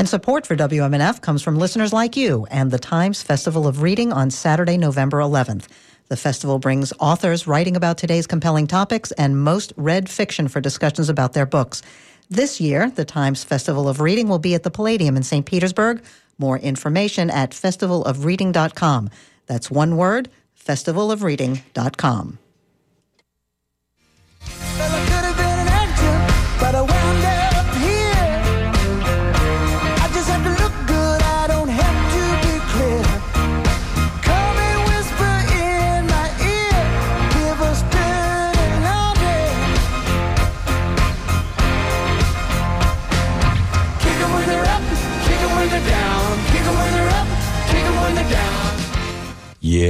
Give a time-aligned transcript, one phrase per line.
[0.00, 4.14] And support for WMNF comes from listeners like you and the Times Festival of Reading
[4.14, 5.66] on Saturday, November 11th.
[6.08, 11.10] The festival brings authors writing about today's compelling topics and most read fiction for discussions
[11.10, 11.82] about their books.
[12.30, 15.44] This year, the Times Festival of Reading will be at the Palladium in St.
[15.44, 16.02] Petersburg.
[16.38, 19.10] More information at festivalofreading.com.
[19.44, 20.30] That's one word,
[20.66, 22.38] festivalofreading.com.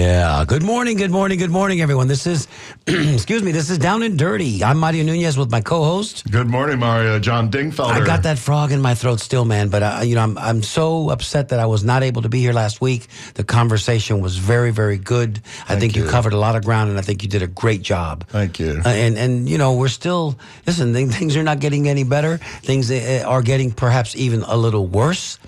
[0.00, 0.46] Yeah.
[0.46, 0.96] Good morning.
[0.96, 1.38] Good morning.
[1.38, 2.08] Good morning, everyone.
[2.08, 2.48] This is,
[2.86, 4.64] excuse me, this is Down and Dirty.
[4.64, 6.30] I'm Mario Nunez with my co-host.
[6.30, 7.18] Good morning, Mario.
[7.18, 7.90] John Dingfelder.
[7.92, 9.68] I got that frog in my throat still, man.
[9.68, 12.40] But uh, you know, I'm I'm so upset that I was not able to be
[12.40, 13.08] here last week.
[13.34, 15.36] The conversation was very, very good.
[15.36, 16.04] I Thank think you.
[16.04, 16.10] you.
[16.10, 18.26] covered a lot of ground, and I think you did a great job.
[18.28, 18.80] Thank you.
[18.82, 20.94] Uh, and and you know, we're still listen.
[20.94, 22.38] Things are not getting any better.
[22.62, 25.38] Things uh, are getting perhaps even a little worse.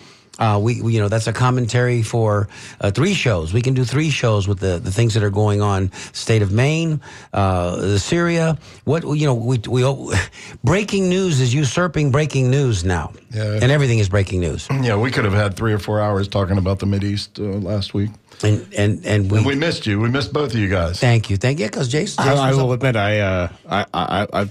[0.42, 2.48] Uh, we, we, you know, that's a commentary for
[2.80, 3.52] uh, three shows.
[3.54, 5.92] We can do three shows with the, the things that are going on.
[6.12, 7.00] State of Maine,
[7.32, 8.58] uh, Syria.
[8.82, 9.84] What you know, we we
[10.64, 13.60] breaking news is usurping breaking news now, Yeah.
[13.62, 14.66] and everything is breaking news.
[14.82, 17.42] Yeah, we could have had three or four hours talking about the Mid East uh,
[17.44, 18.10] last week.
[18.42, 20.00] And and and we, And we missed you.
[20.00, 20.98] We missed both of you guys.
[20.98, 23.86] thank you, thank you, because Jason, Jason I, I will up- admit, I, uh, I,
[23.94, 24.50] I, I,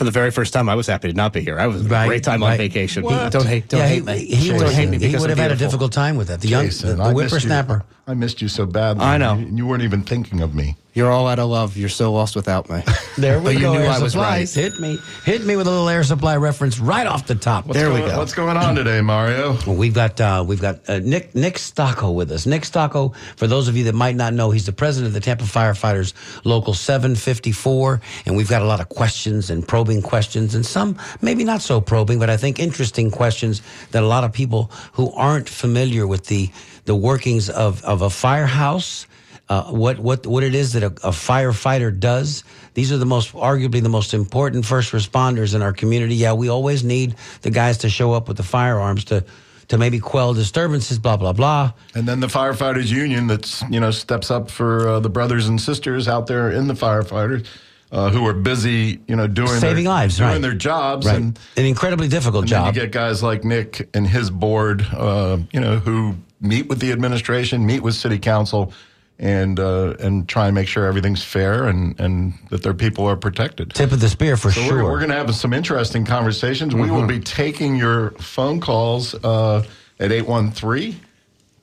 [0.00, 1.60] for the very first time, I was happy to not be here.
[1.60, 2.52] I was Right, a great time right.
[2.52, 3.02] on vacation.
[3.02, 3.30] What?
[3.30, 4.34] Don't hate, don't yeah, hate he, me.
[4.34, 6.40] he don't hate me he would have had a difficult time with that.
[6.40, 7.84] The young, Jason, the, I the missed whippersnapper.
[7.86, 8.12] You.
[8.12, 9.04] I missed you so badly.
[9.04, 9.34] I know.
[9.34, 10.76] You, you weren't even thinking of me.
[10.92, 11.76] You're all out of love.
[11.76, 12.82] You're so lost without me.
[13.18, 13.72] There we but you go.
[13.74, 14.56] knew air I was supplies.
[14.56, 14.64] right.
[14.64, 17.66] Hit me, hit me with a little air supply reference right off the top.
[17.66, 18.18] What's There we going- go.
[18.18, 19.58] What's going on today, Mario?
[19.66, 22.46] Well, we've got uh, we've got uh, Nick Nick Stocco with us.
[22.46, 25.20] Nick Stocco, for those of you that might not know, he's the president of the
[25.20, 26.14] Tampa Firefighters
[26.44, 31.44] Local 754, and we've got a lot of questions and probing questions, and some maybe
[31.44, 35.48] not so probing, but I think interesting questions that a lot of people who aren't
[35.48, 36.48] familiar with the
[36.86, 39.06] the workings of of a firehouse.
[39.50, 42.44] Uh, what what what it is that a, a firefighter does.
[42.74, 46.14] These are the most arguably the most important first responders in our community.
[46.14, 49.24] Yeah, we always need the guys to show up with the firearms to
[49.66, 51.00] to maybe quell disturbances.
[51.00, 51.72] Blah blah blah.
[51.96, 55.60] And then the firefighters union that's you know steps up for uh, the brothers and
[55.60, 57.44] sisters out there in the firefighters
[57.90, 60.40] uh, who are busy you know doing Saving their, lives, doing right.
[60.42, 62.74] their jobs Right, and an incredibly difficult And job.
[62.74, 66.92] you get guys like Nick and his board, uh, you know, who meet with the
[66.92, 68.72] administration, meet with city council,
[69.20, 73.16] and uh, and try and make sure everything's fair and, and that their people are
[73.16, 73.72] protected.
[73.74, 74.72] Tip of the spear for So sure.
[74.72, 74.84] Mm-hmm.
[74.84, 76.74] we're, we're going to have some interesting conversations.
[76.74, 79.64] We will be taking your phone calls uh,
[80.00, 80.96] at 813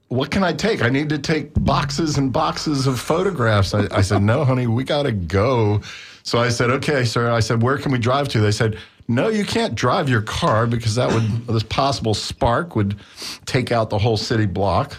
[0.07, 0.81] What can I take?
[0.81, 3.73] I need to take boxes and boxes of photographs.
[3.73, 5.81] I, I said, No, honey, we got to go.
[6.23, 7.31] So I said, Okay, sir.
[7.31, 8.39] I said, Where can we drive to?
[8.39, 8.77] They said,
[9.07, 12.97] no, you can't drive your car because that would this possible spark would
[13.45, 14.97] take out the whole city block.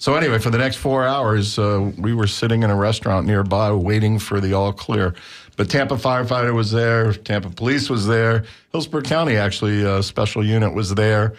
[0.00, 3.72] So anyway, for the next four hours, uh, we were sitting in a restaurant nearby
[3.72, 5.14] waiting for the all clear.
[5.56, 10.72] But Tampa firefighter was there, Tampa police was there, Hillsborough County actually uh, special unit
[10.72, 11.34] was there,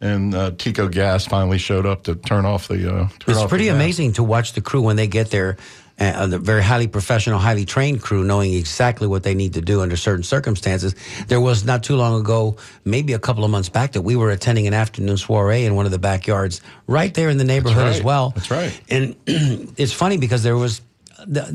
[0.00, 2.92] and uh, TECO Gas finally showed up to turn off the.
[2.92, 5.56] Uh, turn It's off pretty amazing to watch the crew when they get there.
[6.00, 9.82] Uh, the very highly professional, highly trained crew, knowing exactly what they need to do
[9.82, 10.94] under certain circumstances.
[11.28, 12.56] There was not too long ago,
[12.86, 15.84] maybe a couple of months back, that we were attending an afternoon soiree in one
[15.84, 17.94] of the backyards right there in the neighborhood right.
[17.94, 18.30] as well.
[18.30, 18.80] That's right.
[18.88, 20.80] And it's funny because there was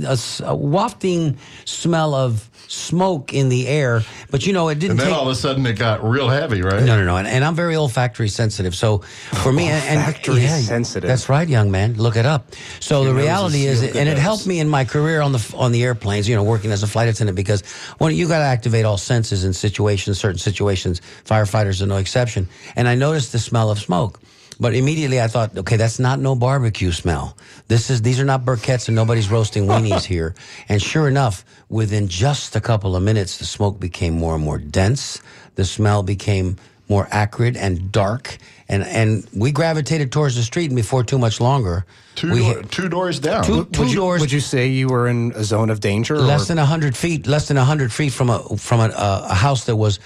[0.08, 4.04] a s- a wafting smell of smoke in the air.
[4.32, 5.16] But you know, it didn't And then take.
[5.16, 6.82] all of a sudden it got real heavy, right?
[6.84, 8.76] no, no, no, and, and I'm very olfactory sensitive.
[8.76, 9.00] So
[9.44, 11.08] for me, and, and Olfactory sensitive.
[11.08, 11.94] That's right, young man.
[11.96, 12.52] Look it up.
[12.80, 15.72] So the reality is is, and it helped me in my career on the on
[15.72, 16.28] the airplanes.
[16.28, 17.62] You know, working as a flight attendant because
[18.00, 22.48] when you got to activate all senses in situations, certain situations, firefighters are no exception.
[22.76, 24.20] And I noticed the smell of smoke.
[24.60, 27.36] But immediately I thought, okay, that's not no barbecue smell.
[27.68, 30.34] This is these are not burkettes and nobody's roasting weenies here.
[30.70, 34.58] And sure enough, within just a couple of minutes, the smoke became more and more
[34.58, 35.22] dense.
[35.56, 36.58] The smell became
[36.88, 38.38] more acrid and dark.
[38.70, 41.86] And and we gravitated towards the street, and before too much longer,
[42.16, 43.44] Two, we door- two doors down.
[43.44, 46.18] Two- two would you, doors- Would you say you were in a zone of danger?
[46.18, 49.34] less or- than hundred feet, less than hundred feet from a from a, a, a
[49.36, 50.00] house that was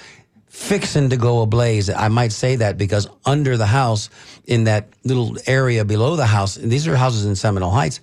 [0.59, 1.89] fixing to go ablaze.
[1.89, 4.09] I might say that because under the house,
[4.45, 8.01] in that little area below the house, and these are houses in Seminole Heights,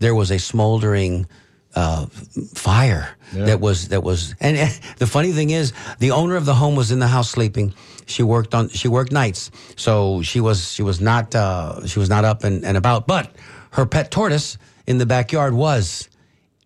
[0.00, 1.26] there was a smoldering
[1.74, 2.06] uh,
[2.54, 4.34] fire that was that was.
[4.38, 4.56] And
[4.98, 7.74] the funny thing is, the owner of the home was in the house sleeping.
[8.06, 12.10] She worked on she worked nights, so she was she was not uh, she was
[12.10, 13.06] not up and, and about.
[13.06, 13.34] But
[13.70, 16.08] her pet tortoise in the backyard was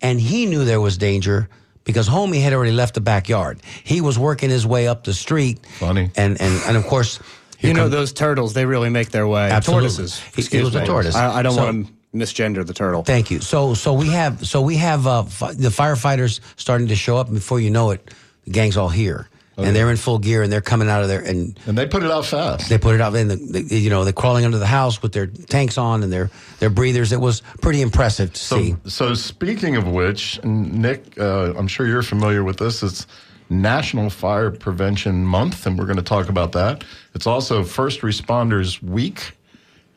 [0.01, 1.49] and he knew there was danger
[1.89, 3.59] because homie had already left the backyard.
[3.83, 5.65] He was working his way up the street.
[5.79, 6.09] Funny.
[6.15, 7.19] And and, and of course,
[7.59, 9.49] you know come- those turtles, they really make their way.
[9.49, 9.89] Absolutely.
[9.89, 10.19] Tortoises.
[10.19, 11.15] He- he Excuse was a tortoise.
[11.15, 13.03] I, I don't So- want to misgender the turtle.
[13.03, 13.39] Thank you.
[13.39, 17.27] So so we have so we have uh, fi- the firefighters starting to show up.
[17.27, 18.11] And before you know it,
[18.45, 19.28] the gang's all here,
[19.63, 22.03] and they're in full gear, and they're coming out of there, and and they put
[22.03, 22.69] it out fast.
[22.69, 25.11] they put it out in the, the you know they're crawling under the house with
[25.11, 26.29] their tanks on and their
[26.59, 27.11] their breathers.
[27.11, 28.75] It was pretty impressive to see.
[28.83, 32.83] So, so speaking of which, Nick, uh, I'm sure you're familiar with this.
[32.83, 33.07] It's
[33.49, 36.83] National Fire Prevention Month, and we're going to talk about that.
[37.15, 39.31] It's also First Responders Week,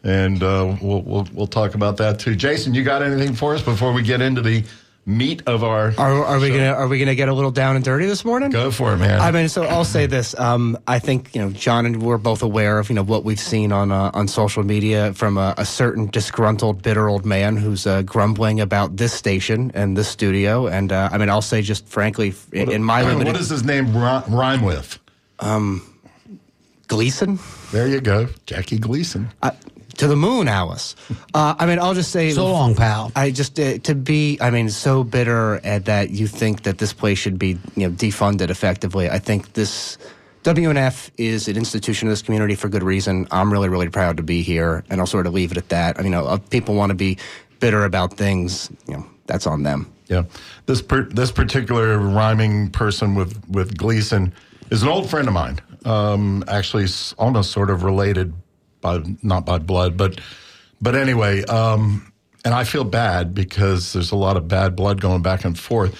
[0.03, 2.35] and uh, we'll, we'll we'll talk about that too.
[2.35, 4.65] Jason, you got anything for us before we get into the
[5.05, 5.93] meat of our?
[5.99, 8.51] Are, are we gonna Are we gonna get a little down and dirty this morning?
[8.51, 9.21] Go for it, man.
[9.21, 10.39] I mean, so I'll say this.
[10.39, 13.41] Um, I think you know, John and we're both aware of you know what we've
[13.41, 17.87] seen on uh, on social media from a, a certain disgruntled, bitter old man who's
[17.87, 20.67] uh, grumbling about this station and this studio.
[20.67, 23.65] And uh, I mean, I'll say just frankly, in, in my limited what does his
[23.65, 24.99] name rhyme with?
[25.41, 25.89] Um,
[26.89, 27.39] Gleason.
[27.73, 29.31] There you go, Jackie Gleason.
[29.43, 29.53] Uh,
[29.99, 30.97] to the moon, Alice.
[31.35, 33.11] Uh, I mean, I'll just say So long, pal.
[33.17, 36.93] I just uh, to be, I mean, so bitter at that you think that this
[36.93, 39.09] place should be, you know, defunded effectively.
[39.09, 39.97] I think this
[40.45, 43.27] WNF is an institution of this community for good reason.
[43.31, 45.99] I'm really, really proud to be here, and I'll sort of leave it at that.
[45.99, 47.17] I mean, you know, if people want to be
[47.61, 49.91] bitter about things, you know, that's on them.
[50.09, 50.25] Yeah,
[50.67, 54.35] this per, this particular rhyming person with with Gleason
[54.71, 55.61] is an old friend of mine.
[55.85, 56.87] Um, actually,
[57.19, 58.35] almost sort of related
[58.83, 60.21] by not by blood, but
[60.83, 61.43] but anyway.
[61.45, 62.13] Um,
[62.45, 65.99] and I feel bad because there's a lot of bad blood going back and forth.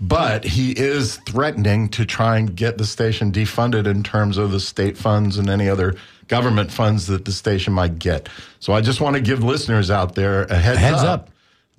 [0.00, 4.58] But he is threatening to try and get the station defunded in terms of the
[4.58, 5.94] state funds and any other
[6.26, 8.28] government funds that the station might get.
[8.58, 11.30] So I just want to give listeners out there a heads, Heads up.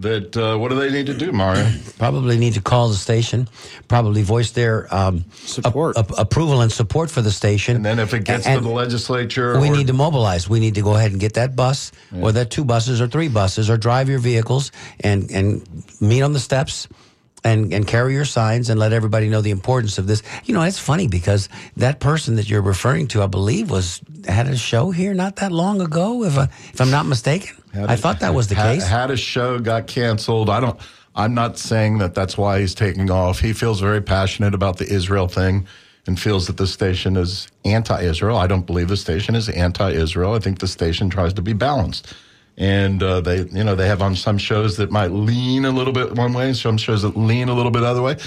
[0.04, 1.70] That uh, what do they need to do, Mario?
[1.98, 3.50] Probably need to call the station.
[3.88, 5.98] Probably voice their um, Support.
[5.98, 7.78] ap- ap- approval and support for the station.
[7.78, 10.48] And then if it gets And- to the legislature, we or- need to mobilize.
[10.48, 11.92] We need to go ahead and get that bus,
[12.22, 15.68] or that two buses, or three buses, or drive your vehicles and and
[16.00, 16.88] meet on the steps.
[17.46, 20.24] And, and carry your signs and let everybody know the importance of this.
[20.46, 24.48] You know, it's funny because that person that you're referring to, I believe, was had
[24.48, 27.54] a show here not that long ago, if I, if I'm not mistaken.
[27.74, 28.88] Had I a- thought that was the had, case.
[28.88, 30.50] Had a show got canceled.
[30.50, 30.80] I don't.
[31.16, 33.40] I'm not saying that that's why he's taking off.
[33.40, 35.68] He feels very passionate about the Israel thing,
[36.08, 38.38] and feels that the station is anti-Israel.
[38.38, 40.34] I don't believe the station is anti-Israel.
[40.34, 42.14] I think the station tries to be balanced.
[42.58, 45.94] And uh, they, you know, they have on some shows that might lean a little
[45.94, 48.18] bit one way, and some shows that lean a little bit other way.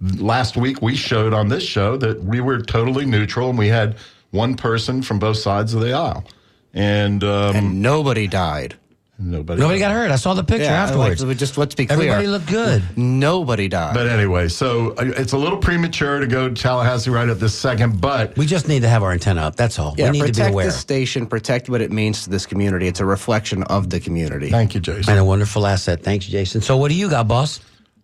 [0.00, 3.96] Last week we showed on this show that we were totally neutral, and we had
[4.30, 6.24] one person from both sides of the aisle,
[6.72, 8.76] and, um, And nobody died.
[9.18, 9.60] Nobody.
[9.60, 10.10] Nobody got hurt.
[10.10, 11.22] I saw the picture afterwards.
[11.24, 11.98] like, just let's be clear.
[12.00, 12.82] Everybody looked good.
[12.96, 13.94] Nobody died.
[13.94, 17.54] But anyway, so uh, it's a little premature to go to Tallahassee right at this
[17.54, 19.56] second, but We just need to have our antenna up.
[19.56, 19.94] That's all.
[19.96, 20.66] yeah, we need to be protect aware.
[20.66, 22.86] this station, protect what it means to this community.
[22.86, 24.50] It's a reflection of the community.
[24.50, 25.10] thank you, Jason.
[25.12, 26.02] And a wonderful asset.
[26.02, 26.60] Thanks, Jason.
[26.60, 27.60] So, what do you got, boss?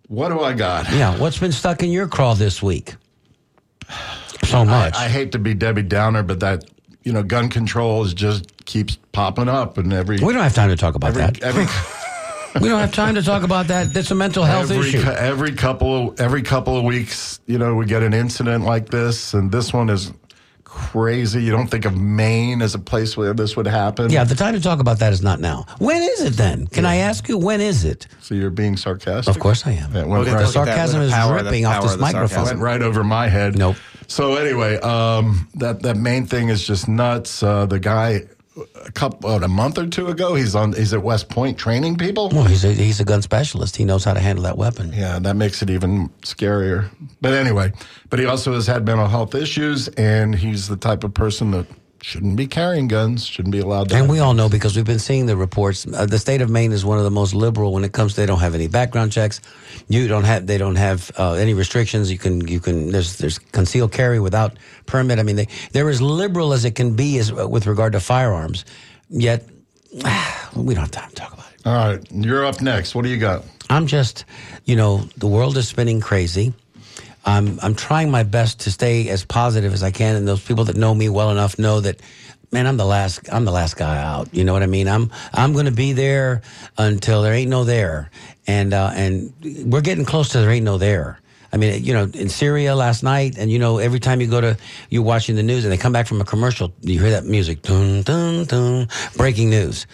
[0.08, 0.90] What do I got?
[0.92, 2.94] Yeah, what's been stuck in your craw this week?
[4.44, 4.96] So much.
[4.96, 6.64] I hate to be Debbie Downer, but that
[7.02, 10.70] you know, gun control is just keeps popping up, and every we don't have time
[10.70, 11.42] to talk about every that.
[11.42, 11.66] every
[12.60, 13.92] we don't have time to talk about that.
[13.94, 15.08] That's a mental health every, issue.
[15.08, 19.34] every couple of every couple of weeks, you know, we get an incident like this,
[19.34, 20.12] and this one is
[20.64, 21.42] crazy.
[21.42, 24.10] You don't think of Maine as a place where this would happen.
[24.10, 25.66] Yeah, the time to talk about that is not now.
[25.78, 26.66] When is it then?
[26.68, 28.06] Can I ask you, when is it?
[28.20, 29.34] So you're being sarcastic?
[29.34, 29.92] Of course I am.
[29.92, 31.82] Yeah, it went Look right- that, look at that, sarcasm is the power, dripping off
[31.82, 32.28] this of microphone.
[32.28, 32.58] sarcasm.
[32.58, 33.56] went right over my head.
[33.58, 33.76] Nope.
[34.10, 37.44] So anyway, um, that that Maine thing is just nuts.
[37.44, 38.22] Uh, the guy,
[38.84, 40.72] a couple, what, a month or two ago, he's on.
[40.72, 42.28] He's at West Point training people.
[42.28, 43.76] Well, he's a, he's a gun specialist.
[43.76, 44.92] He knows how to handle that weapon.
[44.92, 46.90] Yeah, that makes it even scarier.
[47.20, 47.72] But anyway,
[48.10, 51.66] but he also has had mental health issues, and he's the type of person that
[52.02, 53.96] shouldn't be carrying guns, shouldn't be allowed to.
[53.96, 55.86] And we all know because we've been seeing the reports.
[55.86, 58.14] Uh, the state of Maine is one of the most liberal when it comes.
[58.14, 59.40] to They don't have any background checks.
[59.88, 60.46] You don't have.
[60.46, 62.10] They don't have uh, any restrictions.
[62.10, 62.46] You can.
[62.46, 62.90] You can.
[62.90, 63.18] There's.
[63.18, 65.18] There's concealed carry without permit.
[65.18, 68.64] I mean, they, they're as liberal as it can be as with regard to firearms.
[69.08, 69.44] Yet,
[70.56, 71.66] we don't have time to talk about it.
[71.66, 72.94] All right, you're up next.
[72.94, 73.44] What do you got?
[73.68, 74.24] I'm just,
[74.64, 76.52] you know, the world is spinning crazy.
[77.24, 80.64] I'm I'm trying my best to stay as positive as I can, and those people
[80.64, 82.00] that know me well enough know that,
[82.50, 84.28] man, I'm the last I'm the last guy out.
[84.34, 84.88] You know what I mean?
[84.88, 86.42] I'm I'm going to be there
[86.78, 88.10] until there ain't no there,
[88.46, 89.32] and uh, and
[89.66, 91.18] we're getting close to there ain't no there.
[91.52, 94.40] I mean, you know, in Syria last night, and you know, every time you go
[94.40, 94.56] to,
[94.88, 97.62] you're watching the news, and they come back from a commercial, you hear that music,
[97.62, 99.86] dun dun dun, breaking news.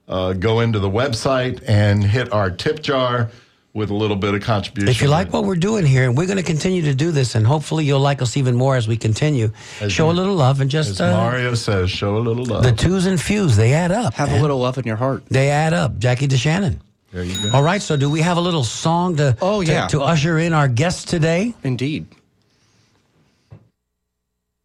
[0.07, 3.29] uh, go into the website and hit our tip jar
[3.71, 4.89] with a little bit of contribution.
[4.89, 7.35] If you like what we're doing here, and we're going to continue to do this,
[7.35, 9.51] and hopefully you'll like us even more as we continue.
[9.87, 12.63] Show a little love and As just uh, Mario says, show a little love.
[12.63, 13.55] the twos and fews.
[13.55, 14.15] They add up.
[14.15, 15.23] Have a little love in your heart.
[15.27, 15.99] They add up.
[15.99, 16.79] Jackie DeShannon.
[17.11, 17.51] There you go.
[17.55, 17.81] All right.
[17.81, 19.87] So, do we have a little song to Oh, to- yeah.
[19.87, 21.53] to, usher in our guest today?
[21.63, 22.05] Indeed.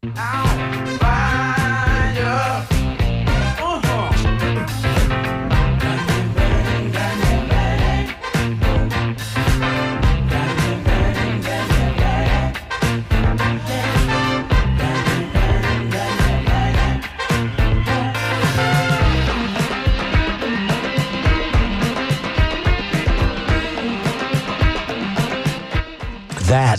[0.02, 1.43] That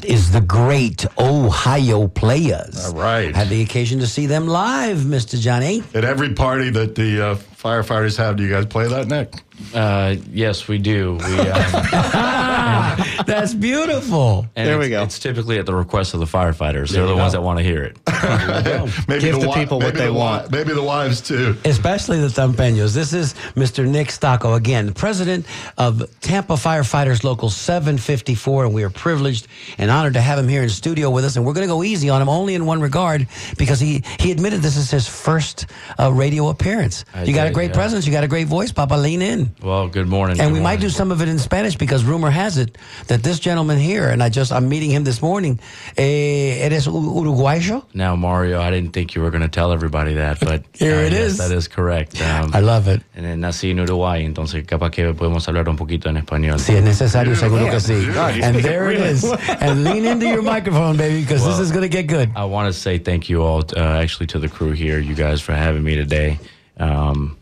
[0.05, 2.85] is the great Ohio Players.
[2.85, 3.35] All right.
[3.35, 5.39] Had the occasion to see them live, Mr.
[5.39, 5.83] Johnny.
[5.93, 9.33] At every party that the uh, firefighters have, do you guys play that, Nick?
[9.73, 11.13] Uh, yes, we do.
[11.13, 11.71] We, um,
[13.25, 14.45] That's beautiful.
[14.55, 15.03] and There we go.
[15.03, 16.91] It's typically at the request of the firefighters.
[16.91, 17.97] They're the you ones that want to hear it.
[19.07, 20.51] maybe Give the wi- people what they the want.
[20.51, 21.57] Maybe the wives too.
[21.65, 22.93] Especially the Tampeños.
[22.93, 23.87] This is Mr.
[23.87, 25.45] Nick Stocco again, the president
[25.77, 29.47] of Tampa Firefighters Local 754, and we are privileged
[29.77, 31.35] and honored to have him here in studio with us.
[31.35, 34.31] And we're going to go easy on him only in one regard because he he
[34.31, 35.67] admitted this is his first
[35.99, 37.05] uh, radio appearance.
[37.13, 37.75] I you got a great yeah.
[37.75, 38.05] presence.
[38.05, 38.95] You got a great voice, Papa.
[38.95, 39.44] Lean in.
[39.61, 40.39] Well, good morning.
[40.39, 43.23] And good we might do some of it in Spanish because rumor has it that
[43.23, 45.59] this gentleman here, and I just I'm meeting him this morning.
[45.97, 47.83] Eh, eres uruguayo?
[47.93, 51.07] Now, Mario, I didn't think you were going to tell everybody that, but Here uh,
[51.07, 51.37] it yes, is.
[51.37, 52.21] That is correct.
[52.21, 53.01] Um, I love it.
[53.15, 56.59] and then nací en Uruguay, entonces capaz que podemos hablar un poquito en español.
[56.59, 58.13] Si es necesario, seguro que sí.
[58.13, 59.23] God, And there it really is.
[59.23, 59.37] well.
[59.59, 62.31] And lean into your microphone, baby, because this is going to get good.
[62.35, 65.41] I want to say thank you all, uh, actually, to the crew here, you guys,
[65.41, 66.39] for having me today.
[66.77, 67.37] Um,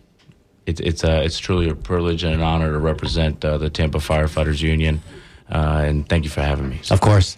[0.65, 3.99] it, it's a, it's truly a privilege and an honor to represent uh, the Tampa
[3.99, 5.01] Firefighters Union.
[5.49, 6.79] Uh, and thank you for having me.
[6.89, 7.37] Of course.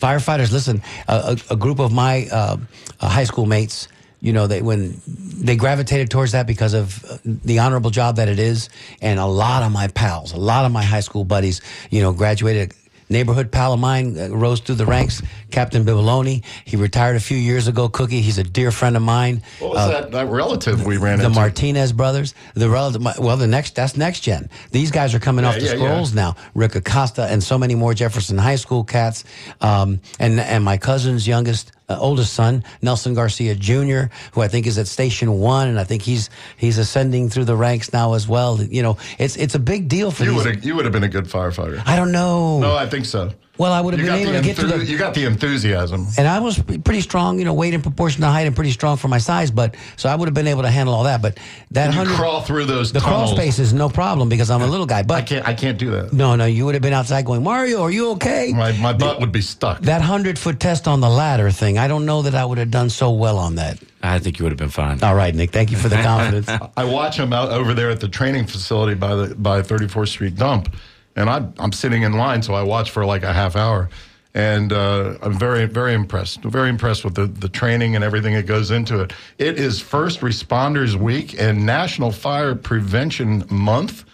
[0.00, 2.56] Firefighters, listen, a, a, group of my uh,
[2.98, 3.86] uh, high school mates,
[4.20, 8.28] you know, they when they gravitated towards that because of uh, the honorable job that
[8.28, 8.68] it is,
[9.00, 11.60] and a lot of my pals, a lot of my high school buddies,
[11.90, 12.74] you know, graduated.
[13.12, 16.42] Neighborhood pal of mine uh, rose through the ranks, Captain Bibiloni.
[16.64, 17.88] He retired a few years ago.
[17.88, 19.42] Cookie, he's a dear friend of mine.
[19.60, 21.38] What was that, that relative we ran the into?
[21.38, 23.02] Martinez brothers, the relative.
[23.18, 24.48] Well, the next that's next gen.
[24.70, 25.76] These guys are coming off the yeah, yeah.
[25.76, 26.36] scrolls now.
[26.54, 29.24] Rick Acosta and so many more Jefferson High School cats,
[29.60, 31.72] um, and and my cousin's youngest.
[31.92, 35.84] Uh, oldest son, Nelson Garcia Jr., who I think is at Station One, and I
[35.84, 38.62] think he's he's ascending through the ranks now as well.
[38.62, 41.08] You know, it's it's a big deal for you would you would have been a
[41.08, 41.82] good firefighter.
[41.84, 42.60] I don't know.
[42.60, 43.32] No, I think so.
[43.58, 45.12] Well, I would have You been able the to get to enthu- the you got
[45.12, 46.06] the enthusiasm.
[46.16, 48.96] and I was pretty strong, you know, weight in proportion to height and pretty strong
[48.96, 49.50] for my size.
[49.50, 51.20] But so I would have been able to handle all that.
[51.20, 51.38] But
[51.72, 53.32] that You hundred crawl through those the crawl tunnels.
[53.32, 55.02] space is no problem because I'm a little guy.
[55.02, 56.12] But I But can't I can't do that.
[56.14, 58.52] no, no, you would have been outside going, Mario, are you okay?
[58.56, 59.80] My my butt would be stuck.
[59.82, 62.70] That hundred foot test on the ladder thing, I don't know that I would have
[62.70, 63.78] done so well on that.
[64.02, 65.00] I think you would have been fine.
[65.02, 66.48] All right, Nick, thank you for the confidence.
[66.76, 70.36] I watch him out over there at the training facility by the by 34th Street
[70.36, 70.74] dump,
[71.16, 73.88] and I, I'm sitting in line, so I watch for like a half hour,
[74.34, 76.42] and uh, I'm very very impressed.
[76.42, 79.12] Very impressed with the the training and everything that goes into it.
[79.38, 84.04] It is First Responders Week and National Fire Prevention Month.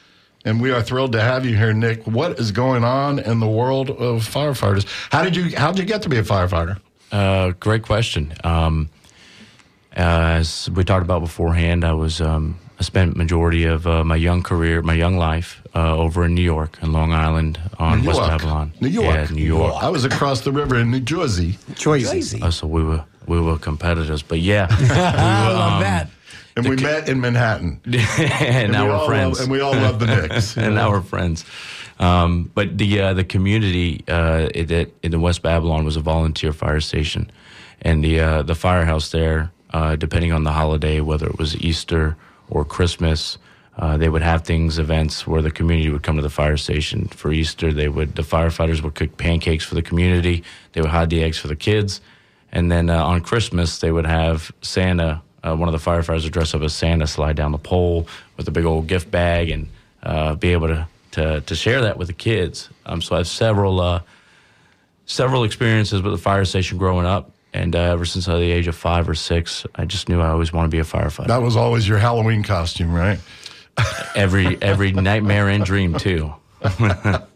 [0.44, 2.06] And we are thrilled to have you here, Nick.
[2.06, 4.86] What is going on in the world of firefighters?
[5.10, 6.80] How did you how did you get to be a firefighter?
[7.10, 8.34] Uh, great question.
[8.44, 8.88] Um,
[9.92, 14.42] as we talked about beforehand, I was um, I spent majority of uh, my young
[14.42, 18.20] career, my young life, uh, over in New York and Long Island on New West
[18.20, 18.30] York.
[18.30, 18.72] Babylon.
[18.80, 19.14] New York.
[19.14, 19.74] yeah, New York.
[19.82, 21.58] I was across the river in New Jersey.
[21.74, 22.40] Choices.
[22.40, 26.10] Uh, so we were we were competitors, but yeah, we I love um, that.
[26.56, 27.80] And we met in Manhattan.
[27.86, 29.38] and now we we're all friends.
[29.38, 30.56] Love, and we all love the Knicks.
[30.56, 31.44] and now we're friends.
[31.98, 36.00] Um, but the uh, the community uh, it, it, in the West Babylon was a
[36.00, 37.30] volunteer fire station,
[37.82, 42.16] and the uh, the firehouse there, uh, depending on the holiday, whether it was Easter
[42.50, 43.38] or Christmas,
[43.78, 47.06] uh, they would have things, events where the community would come to the fire station.
[47.08, 50.42] For Easter, they would the firefighters would cook pancakes for the community.
[50.72, 52.00] They would hide the eggs for the kids,
[52.50, 55.22] and then uh, on Christmas they would have Santa.
[55.44, 58.48] Uh, one of the firefighters would dress up as Santa, slide down the pole with
[58.48, 59.68] a big old gift bag, and
[60.02, 62.68] uh, be able to, to to share that with the kids.
[62.84, 64.02] Um, so I have several uh,
[65.06, 68.50] several experiences with the fire station growing up, and uh, ever since I was the
[68.50, 71.28] age of five or six, I just knew I always want to be a firefighter.
[71.28, 73.18] That was always your Halloween costume, right?
[74.14, 76.32] every every nightmare and dream too.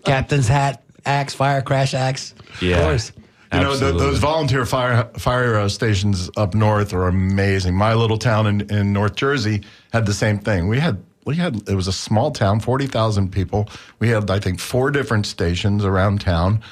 [0.04, 2.34] Captain's hat, axe, fire crash axe.
[2.60, 2.78] Yeah.
[2.78, 3.12] Of course.
[3.52, 7.74] You know, the, those volunteer fire fire uh, stations up north are amazing.
[7.74, 10.68] My little town in, in North Jersey had the same thing.
[10.68, 13.68] We had we had it was a small town, forty thousand people.
[13.98, 16.62] We had I think four different stations around town.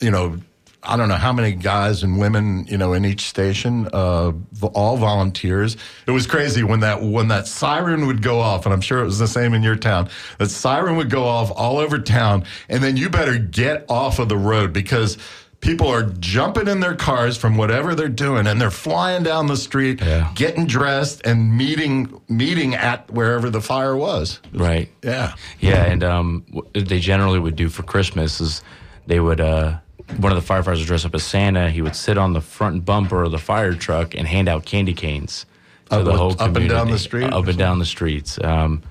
[0.00, 0.38] You know,
[0.86, 4.32] I don't know how many guys and women you know in each station, uh,
[4.74, 5.76] all volunteers.
[6.06, 9.04] It was crazy when that when that siren would go off, and I'm sure it
[9.04, 10.08] was the same in your town.
[10.38, 14.28] That siren would go off all over town, and then you better get off of
[14.28, 15.16] the road because
[15.60, 19.56] people are jumping in their cars from whatever they're doing and they're flying down the
[19.56, 20.30] street Yeah.
[20.34, 24.90] getting dressed and meeting meeting at wherever the fire was right.
[25.02, 28.62] yeah Yeah, and um, what they generally would do for Christmas is
[29.06, 29.78] they would uh,
[30.18, 31.70] one of the firefighters would dress up as Santa.
[31.70, 34.94] He would sit on the front bumper of the fire truck and hand out candy
[34.94, 35.46] canes
[35.90, 37.32] to Up- the whole up and community, down the street?
[37.32, 38.38] up and down the streets.
[38.42, 38.82] Um,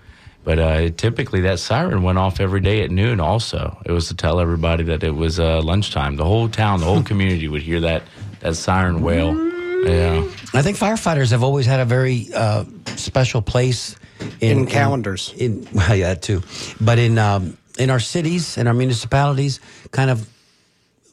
[0.44, 3.22] but uh, typically, that siren went off every day at noon.
[3.22, 6.18] Also, it was to tell everybody that it was uh, lunchtime.
[6.18, 8.04] The whole town, the whole community would hear that
[8.42, 9.34] that siren wail.
[9.88, 10.28] Yeah.
[10.54, 12.66] I think firefighters have always had a very uh,
[12.98, 13.96] special place
[14.42, 15.34] In calendars.
[15.38, 16.42] In, well, yeah, too,
[16.82, 20.28] but in um, in our cities and our municipalities, kind of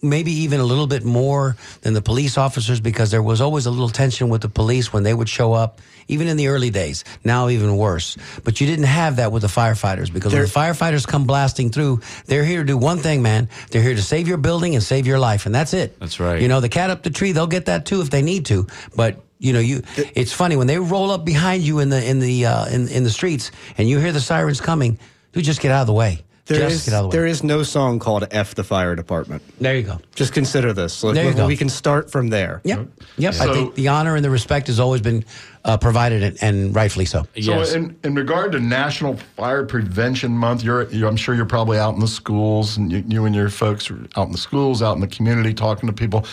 [0.02, 3.70] maybe even a little bit more than the police officers because there was always a
[3.70, 7.04] little tension with the police when they would show up, even in the early days.
[7.24, 8.16] Now even worse.
[8.44, 12.00] But you didn't have that with the firefighters because when the firefighters come blasting through,
[12.26, 13.48] they're here to do one thing, man.
[13.70, 15.98] They're here to save your building and save your life, and that's it.
[16.00, 16.40] That's right.
[16.40, 18.66] You know, the cat up the tree, they'll get that too if they need to.
[18.96, 22.20] But you know, you it's funny when they roll up behind you in the in
[22.20, 24.98] the uh, in in the streets and you hear the sirens coming.
[25.32, 26.24] Dude, just get out of the way.
[26.50, 27.20] There just is, get out of the way.
[27.20, 29.42] there is no song called F the Fire Department.
[29.60, 30.00] there you go.
[30.14, 30.92] Just consider this.
[30.92, 31.46] So There you we, go.
[31.46, 32.60] we can start from there.
[32.64, 32.88] Yep.
[33.18, 33.34] Yep.
[33.34, 35.24] I think the honor and the respect has always been
[35.64, 37.24] uh, provided, and, and rightfully so.
[37.40, 41.78] so in, in regard to national fire prevention month you're, you i'm sure you're probably
[41.78, 44.80] out in the schools and you, you and your folks are out in the schools
[44.82, 46.24] out in the community talking to people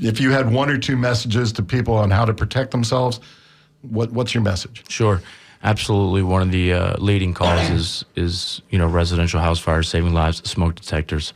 [0.00, 3.18] if you had one or two messages to people on how to protect themselves
[3.82, 5.20] what, what's your message Sure.
[5.62, 10.38] Absolutely one of the uh, leading causes is you know residential house fires, saving lives,
[10.48, 11.32] smoke detectors.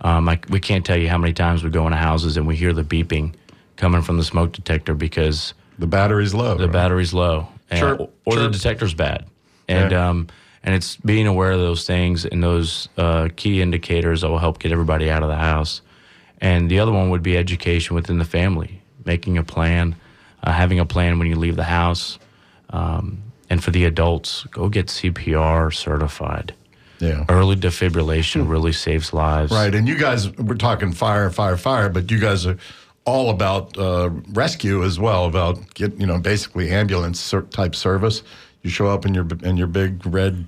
[0.00, 2.56] Um, I, we can't tell you how many times we go into houses and we
[2.56, 3.34] hear the beeping
[3.76, 6.56] coming from the smoke detector because The battery's low.
[6.56, 6.72] the right?
[6.72, 8.52] battery's low, and, Chirp, or the chirp.
[8.52, 9.24] detector's bad,
[9.68, 10.08] and Yeah.
[10.10, 10.26] um,
[10.62, 14.58] and it's being aware of those things and those uh, key indicators that will help
[14.58, 15.82] get everybody out of the house.
[16.40, 19.94] And the other one would be education within the family, making a plan,
[20.42, 22.18] uh, having a plan when you leave the house,
[22.70, 26.54] um, and for the adults, go get CPR certified.
[27.00, 27.24] Yeah.
[27.28, 29.52] Early defibrillation really saves lives.
[29.52, 32.56] Right, and you guys, we're talking fire, fire, fire, but you guys are
[33.04, 35.26] all about uh, rescue as well.
[35.26, 38.22] About get you know basically ambulance type service.
[38.62, 40.46] You show up in your in your big red,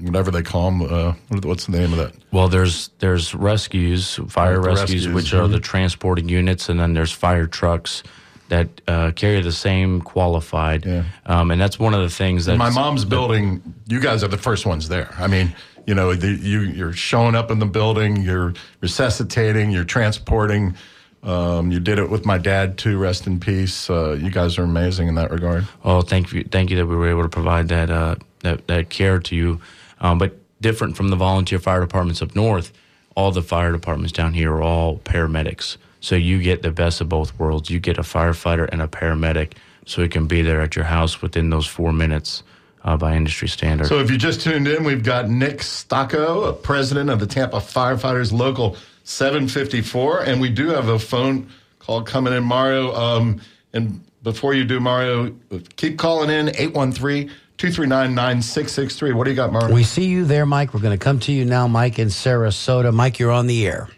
[0.00, 0.82] whatever they call them.
[0.82, 2.14] Uh, what's the name of that?
[2.32, 7.12] Well, there's there's rescues, fire rescues, rescues, which are the transporting units, and then there's
[7.12, 8.02] fire trucks
[8.48, 10.84] that uh, carry the same qualified.
[10.84, 11.04] Yeah.
[11.26, 13.62] Um, and that's one of the things that My mom's building.
[13.86, 15.14] You guys are the first ones there.
[15.18, 15.54] I mean,
[15.86, 18.16] you know, the, you you're showing up in the building.
[18.22, 19.70] You're resuscitating.
[19.70, 20.74] You're transporting.
[21.22, 22.98] Um, you did it with my dad too.
[22.98, 23.88] Rest in peace.
[23.88, 25.66] Uh, you guys are amazing in that regard.
[25.82, 28.90] Oh, thank you, thank you that we were able to provide that uh, that, that
[28.90, 29.60] care to you.
[30.00, 32.72] Um, but different from the volunteer fire departments up north,
[33.16, 35.78] all the fire departments down here are all paramedics.
[36.04, 37.70] So you get the best of both worlds.
[37.70, 39.54] You get a firefighter and a paramedic,
[39.86, 42.42] so it can be there at your house within those four minutes
[42.84, 43.86] uh, by industry standard.
[43.86, 48.34] So if you just tuned in, we've got Nick Stocco, president of the Tampa Firefighters
[48.34, 52.94] Local 754, and we do have a phone call coming in, Mario.
[52.94, 53.40] Um,
[53.72, 55.34] and before you do, Mario,
[55.76, 59.12] keep calling in 813 239 9663.
[59.14, 59.74] What do you got, Mario?
[59.74, 60.74] We see you there, Mike.
[60.74, 62.92] We're going to come to you now, Mike in Sarasota.
[62.92, 63.88] Mike, you're on the air.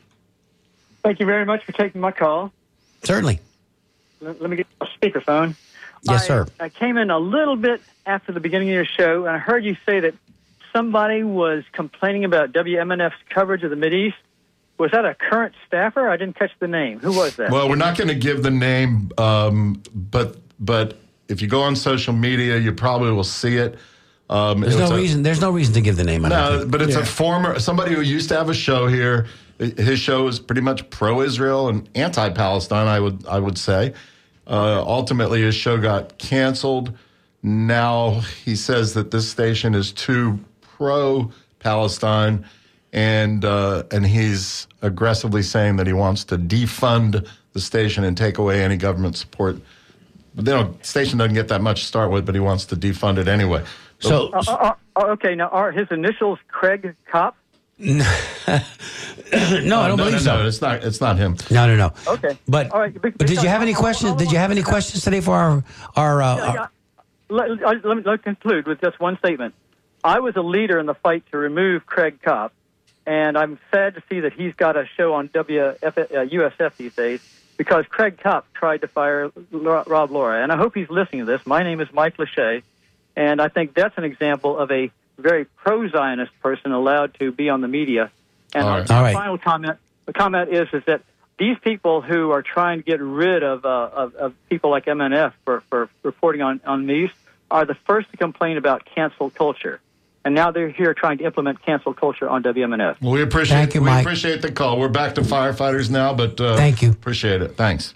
[1.06, 2.50] Thank you very much for taking my call.
[3.04, 3.38] Certainly.
[4.20, 5.54] Let, let me get a speakerphone.
[6.02, 6.46] Yes, I, sir.
[6.58, 9.64] I came in a little bit after the beginning of your show, and I heard
[9.64, 10.14] you say that
[10.72, 14.14] somebody was complaining about WMNF's coverage of the Mideast.
[14.78, 16.08] Was that a current staffer?
[16.08, 16.98] I didn't catch the name.
[16.98, 17.52] Who was that?
[17.52, 21.76] Well, we're not going to give the name, um, but but if you go on
[21.76, 23.78] social media, you probably will see it.
[24.28, 25.22] Um, There's it no a- reason.
[25.22, 26.24] There's no reason to give the name.
[26.24, 26.72] I No, think.
[26.72, 29.28] but it's a former somebody who used to have a show here.
[29.58, 32.86] His show is pretty much pro-Israel and anti-Palestine.
[32.86, 33.94] I would I would say.
[34.46, 36.96] Uh, ultimately, his show got canceled.
[37.42, 42.44] Now he says that this station is too pro-Palestine,
[42.92, 48.38] and uh, and he's aggressively saying that he wants to defund the station and take
[48.38, 49.56] away any government support.
[50.34, 50.84] But they don't.
[50.84, 53.64] Station doesn't get that much to start with, but he wants to defund it anyway.
[54.00, 57.36] So, Uh, uh, uh, okay, now are his initials Craig Kopp?
[57.78, 58.04] No,
[59.80, 60.42] I don't no, believe no, so.
[60.42, 60.84] no, it's not.
[60.84, 61.36] It's not him.
[61.50, 61.92] No, no, no.
[62.06, 62.38] Okay.
[62.46, 64.16] But All right, be- but did you have any questions?
[64.16, 65.64] Did you have any questions today for our
[65.96, 66.22] our?
[66.22, 66.66] Uh, our Yeah,
[67.28, 69.54] let, let, let me let me conclude with just one statement.
[70.04, 72.52] I was a leader in the fight to remove Craig Kopp,
[73.04, 76.94] and I'm sad to see that he's got a show on WF, uh, USF these
[76.94, 77.20] days
[77.56, 80.42] because Craig Kopp tried to fire Rob Lorei.
[80.42, 81.44] And I hope he's listening to this.
[81.46, 82.62] My name is Mike Lachey,
[83.16, 87.60] and I think that's an example of a very pro-Zionist person allowed to be on
[87.60, 88.10] the media.
[88.54, 88.90] And All my right.
[88.90, 89.14] All right.
[89.14, 91.02] final comment, the comment is, is that
[91.38, 95.32] these people who are trying to get rid of, uh, of, of people like MNF
[95.44, 97.10] for, for reporting on, on these
[97.50, 99.80] are the first to complain about cancel culture.
[100.24, 103.00] And now they're here trying to implement cancel culture on WMNF.
[103.00, 104.04] Well, we appreciate Thank you, we Mike.
[104.04, 104.80] appreciate the call.
[104.80, 106.90] We're back to firefighters now, but uh, Thank you.
[106.90, 107.56] Appreciate it.
[107.56, 107.94] Thanks.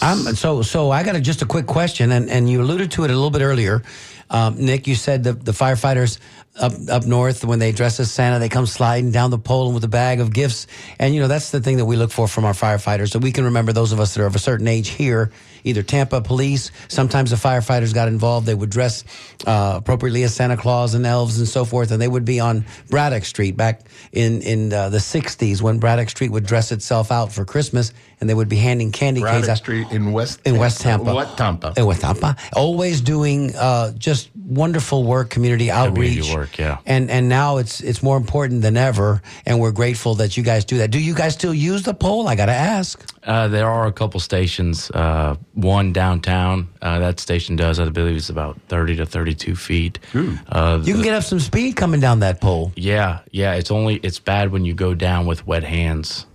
[0.00, 3.04] I'm, so so I got a, just a quick question, and, and you alluded to
[3.04, 3.82] it a little bit earlier.
[4.30, 6.18] Um, Nick, you said the, the firefighters
[6.58, 9.84] up up north when they dress as Santa, they come sliding down the pole with
[9.84, 10.66] a bag of gifts,
[10.98, 13.10] and you know that's the thing that we look for from our firefighters.
[13.10, 15.30] So we can remember those of us that are of a certain age here,
[15.64, 16.70] either Tampa police.
[16.88, 19.04] Sometimes the firefighters got involved; they would dress
[19.46, 22.64] uh, appropriately as Santa Claus and elves and so forth, and they would be on
[22.88, 27.32] Braddock Street back in in uh, the '60s when Braddock Street would dress itself out
[27.32, 30.58] for Christmas, and they would be handing candy canes Braddock out Street in West in
[30.58, 31.14] West Tampa.
[31.14, 31.74] What Tampa?
[31.76, 32.36] In West Tampa.
[32.54, 36.14] Always doing uh, just wonderful work, community outreach.
[36.18, 36.78] Community work, yeah.
[36.86, 40.64] And and now it's it's more important than ever, and we're grateful that you guys
[40.64, 40.90] do that.
[40.90, 42.28] Do you guys still use the pole?
[42.28, 43.04] I got to ask.
[43.24, 44.90] Uh, there are a couple stations.
[44.92, 46.68] Uh, one downtown.
[46.80, 49.98] Uh, that station does, I believe, it's about thirty to thirty-two feet.
[50.14, 52.72] Uh, You can get up some speed coming down that pole.
[52.76, 53.54] yeah, yeah.
[53.54, 56.26] It's only it's bad when you go down with wet hands.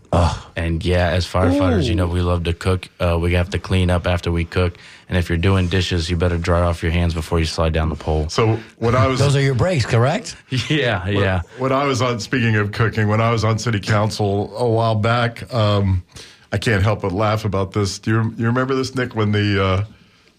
[0.56, 2.88] And yeah, as firefighters, you know we love to cook.
[3.00, 4.78] Uh, we have to clean up after we cook,
[5.10, 7.90] and if you're doing dishes, you better dry off your hands before you slide down
[7.90, 8.30] the pole.
[8.30, 10.36] So when I was Those are your breaks, correct?
[10.70, 11.42] yeah, yeah.
[11.58, 14.96] when I was on speaking of cooking, when I was on city council a while
[14.96, 16.04] back, um,
[16.52, 17.98] I can't help but laugh about this.
[18.00, 19.16] Do you, you remember this, Nick?
[19.16, 19.86] When the uh,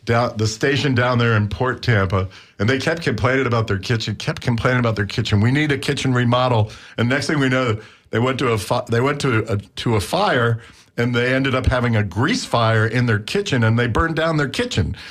[0.05, 4.17] down the station down there in Port Tampa, and they kept complaining about their kitchen.
[4.17, 5.41] Kept complaining about their kitchen.
[5.41, 6.71] We need a kitchen remodel.
[6.97, 7.81] And next thing we know,
[8.13, 10.63] they went to a fi- they went to a, to a fire,
[10.97, 14.37] and they ended up having a grease fire in their kitchen, and they burned down
[14.37, 14.95] their kitchen.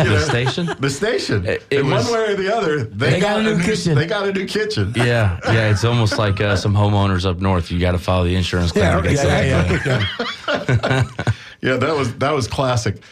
[0.00, 0.66] You The station?
[0.80, 1.46] the station.
[1.46, 3.94] It- it in was- one way or the other, they, They got a new kitchen.
[3.94, 4.92] They got a new kitchen.
[4.96, 5.70] Yeah, yeah.
[5.70, 7.70] It's almost like uh, some homeowners up north.
[7.70, 9.00] You got to follow the insurance claim.
[9.00, 10.14] to get that.
[11.60, 13.02] Yeah, that was that was classic.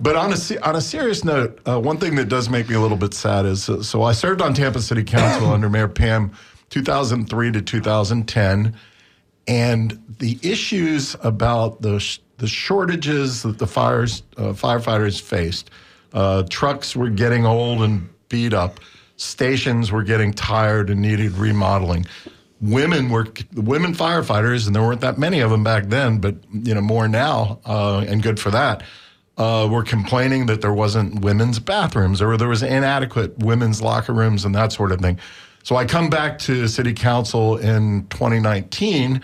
[0.00, 0.36] But on a
[0.68, 3.44] on a serious note, uh, one thing that does make me a little bit sad
[3.46, 6.30] is uh, so I served on Tampa City Council under Mayor Pam,
[6.70, 8.74] 2003 to 2010,
[9.48, 15.70] and the issues about the sh- the shortages that the fires uh, firefighters faced.
[16.12, 18.80] Uh, trucks were getting old and beat up.
[19.16, 22.06] Stations were getting tired and needed remodeling.
[22.60, 26.74] Women were women firefighters, and there weren't that many of them back then, but you
[26.74, 28.82] know more now, uh, and good for that.
[29.38, 34.46] Uh, were complaining that there wasn't women's bathrooms or there was inadequate women's locker rooms
[34.46, 35.18] and that sort of thing.
[35.66, 39.20] So I come back to city council in 2019,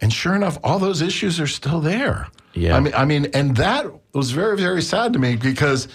[0.00, 2.28] and sure enough, all those issues are still there.
[2.54, 2.74] Yeah.
[2.74, 5.86] I mean, I mean, and that was very, very sad to me because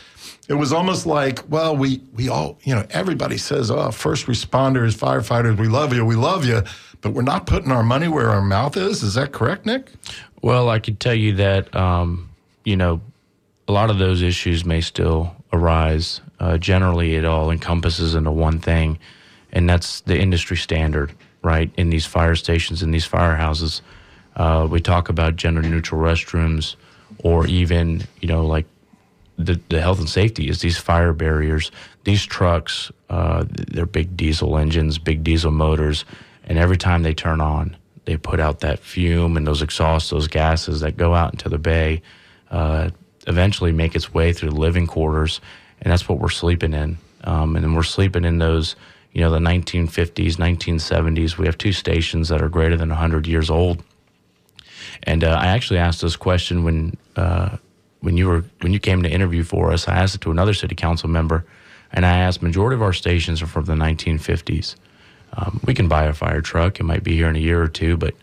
[0.47, 4.95] it was almost like, well, we we all, you know, everybody says, oh, first responders,
[4.95, 6.61] firefighters, we love you, we love you,
[7.01, 9.01] but we're not putting our money where our mouth is.
[9.01, 9.91] Is that correct, Nick?
[10.43, 12.29] Well, I could tell you that, um,
[12.63, 13.01] you know,
[13.67, 16.21] a lot of those issues may still arise.
[16.39, 18.99] Uh, generally, it all encompasses into one thing,
[19.53, 21.71] and that's the industry standard, right?
[21.77, 23.81] In these fire stations, in these firehouses,
[24.35, 26.75] uh, we talk about gender neutral restrooms,
[27.19, 28.65] or even, you know, like
[29.37, 31.71] the, the health and safety is these fire barriers.
[32.03, 36.03] These trucks, uh, they're big diesel engines, big diesel motors,
[36.45, 40.27] and every time they turn on, they put out that fume and those exhausts, those
[40.27, 42.01] gases that go out into the bay,
[42.51, 42.89] uh,
[43.27, 45.39] eventually make its way through living quarters,
[45.81, 46.97] and that's what we're sleeping in.
[47.23, 48.75] Um, and then we're sleeping in those,
[49.13, 51.37] you know, the 1950s, 1970s.
[51.37, 53.83] We have two stations that are greater than 100 years old.
[55.03, 57.57] And uh, I actually asked this question when uh,
[58.01, 59.87] when you were when you came to interview for us.
[59.87, 61.45] I asked it to another city council member,
[61.91, 64.75] and I asked majority of our stations are from the 1950s.
[65.33, 67.67] Um, we can buy a fire truck; it might be here in a year or
[67.67, 68.13] two, but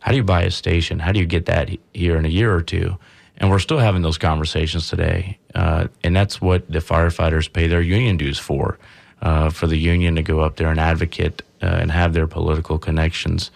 [0.00, 0.98] how do you buy a station?
[0.98, 2.98] How do you get that here in a year or two?
[3.36, 7.80] And we're still having those conversations today, uh, and that's what the firefighters pay their
[7.80, 8.78] union dues for.
[9.20, 12.78] Uh, for the union to go up there and advocate uh, and have their political
[12.78, 13.50] connections,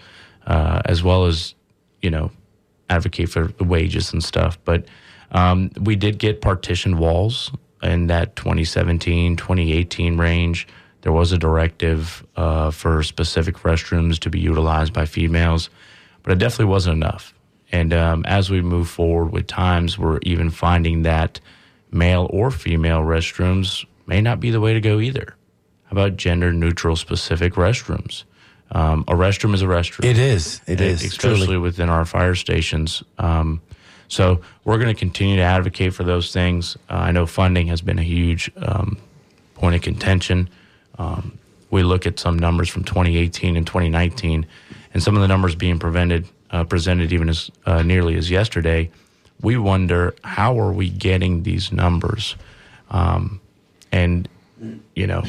[0.49, 1.55] uh, as well as
[2.01, 2.33] you know
[2.91, 4.59] advocate for the wages and stuff.
[4.65, 4.87] But
[5.31, 10.67] um, we did get partition walls in that 2017, 2018 range.
[11.03, 15.71] There was a directive uh, for specific restrooms to be utilized by females,
[16.25, 17.35] but it definitely wasn't enough.
[17.71, 21.41] And um, as we move forward with times, we're even finding that
[21.91, 25.37] male or female restrooms may not be the way to go either.
[25.93, 28.25] About gender neutral specific restrooms?
[28.71, 30.63] Um, a restroom is a restroom It is.
[30.67, 31.05] It is.
[31.05, 31.59] especially truly.
[31.59, 33.03] within our fire stations.
[33.19, 33.61] Um,
[34.09, 36.79] so we're going to continue to advocate for those things.
[36.89, 38.97] Uh, I know funding has been a huge um,
[39.53, 40.49] point of contention.
[40.99, 41.39] Um,
[41.71, 44.47] we look at some numbers from 2018 and 2019,
[44.95, 48.91] and some of the numbers being prevented, uh, presented even as uh, nearly as yesterday.
[49.43, 52.37] We wonder how are we getting these numbers,
[52.91, 53.41] um,
[53.91, 54.27] and
[54.95, 55.23] you know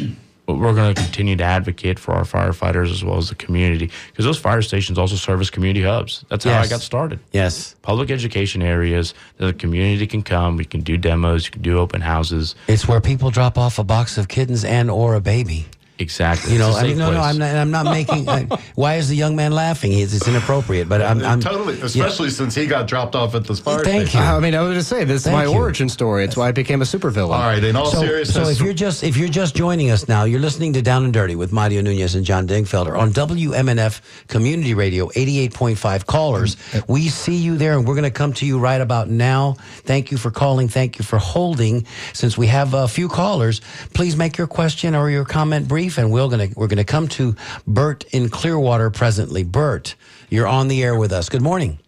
[0.47, 4.25] we're going to continue to advocate for our firefighters as well as the community because
[4.25, 6.25] those fire stations also serve as community hubs.
[6.29, 7.19] That's how I got started.
[7.31, 7.75] Yes.
[7.81, 10.57] Public education areas that the community can come.
[10.57, 11.45] We can do demos.
[11.45, 12.55] You can do open houses.
[12.67, 15.67] It's where people drop off a box of kittens and or a baby.
[16.03, 16.53] Exactly.
[16.53, 17.21] You know, It's a I mean, safe no, no.
[17.21, 17.55] I'm not.
[17.55, 18.27] I'm not making.
[18.29, 18.43] I,
[18.75, 19.91] why is the young man laughing?
[19.93, 20.87] He's, it's inappropriate.
[20.89, 24.19] But I'm, I'm totally, especially since he got dropped off at the fire Thank station.
[24.19, 24.25] you.
[24.25, 25.57] I mean, I was going to say this is Thank my you.
[25.57, 26.25] origin story.
[26.25, 27.33] It's why I became a supervillain.
[27.33, 30.07] All right, in all So, seriousness, so if you're just if you're just joining us
[30.07, 34.01] now, you're listening to Down and Dirty with Mario Nunez and John Dingfelder on WMNF
[34.27, 36.57] Community Radio 88.5 callers.
[36.87, 39.53] We see you there, and we're going to come to you right about now.
[39.85, 40.67] Thank you for calling.
[40.67, 41.85] Thank you for holding.
[42.13, 43.61] Since we have a few callers,
[43.93, 46.83] please make your question or your comment brief, and we're going to we're going to
[46.83, 47.35] come to
[47.67, 49.43] Bert in Clearwater presently.
[49.43, 49.95] Bert,
[50.29, 51.29] you're on the air with us.
[51.29, 51.79] Good morning.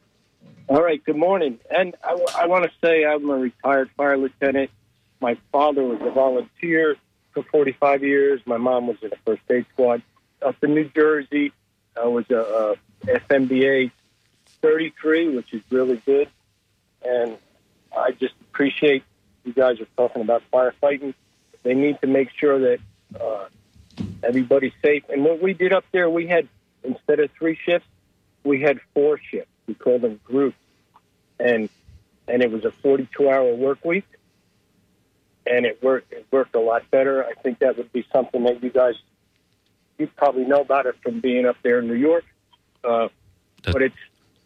[0.68, 1.60] All right, good morning.
[1.70, 4.72] And I, want to say I'm a retired fire lieutenant.
[5.22, 6.96] My father was a volunteer
[7.34, 8.42] for 45 years.
[8.46, 10.02] My mom was in the first aid squad
[10.42, 11.54] up in New Jersey.
[11.96, 13.92] I was a, a FMBA
[14.62, 16.30] 33, which is really good.
[17.04, 17.38] And
[17.96, 19.04] I just appreciate
[19.44, 21.14] you guys are talking about firefighting.
[21.62, 22.80] They need to make sure that
[23.20, 23.46] uh,
[24.28, 25.04] everybody's safe.
[25.10, 26.48] And what we did up there, we had,
[26.84, 27.88] instead of three shifts,
[28.44, 29.52] we had four shifts.
[29.68, 30.58] We called them groups,
[31.40, 31.70] and
[32.28, 34.06] and it was a 42 hour work week.
[35.48, 36.12] and it worked.
[36.12, 37.24] It worked a lot better.
[37.24, 38.96] I think that would be something that you guys
[39.98, 42.26] you probably know about it from being up there in New York.
[42.84, 43.08] Uh,
[43.64, 43.96] but it's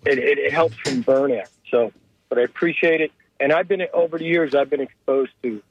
[0.06, 1.50] it, it, it helps from burnout.
[1.70, 1.92] So,
[2.30, 4.56] but I appreciate it, and I've been over the years.
[4.56, 5.62] I've been exposed to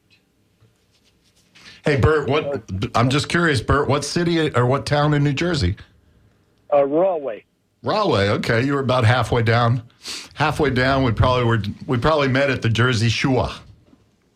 [1.88, 2.70] Hey, Bert, what?
[2.94, 5.74] I'm just curious, Bert, what city or what town in New Jersey?
[6.70, 7.44] uh, Rawway.
[7.82, 8.28] Rahway.
[8.28, 9.82] Okay, you were about halfway down.
[10.34, 11.62] Halfway down, we probably were.
[11.86, 13.58] We probably met at the Jersey Shua.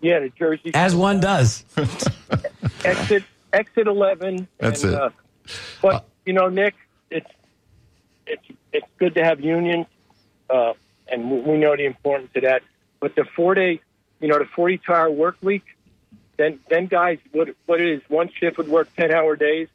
[0.01, 1.67] Yeah, the Jersey As one does.
[2.87, 4.49] exit exit eleven.
[4.57, 4.99] That's and, it.
[4.99, 5.11] Uh,
[5.83, 6.75] but you know, Nick,
[7.11, 7.31] it's
[8.27, 9.85] it's it's good to have unions,
[10.49, 10.73] uh,
[11.07, 12.63] and we- we know the importance of that.
[12.99, 13.79] But the four day,
[14.23, 15.65] you know, the forty two hour work week,
[16.43, 19.69] then then guys, what what it is, one shift would work ten hour days,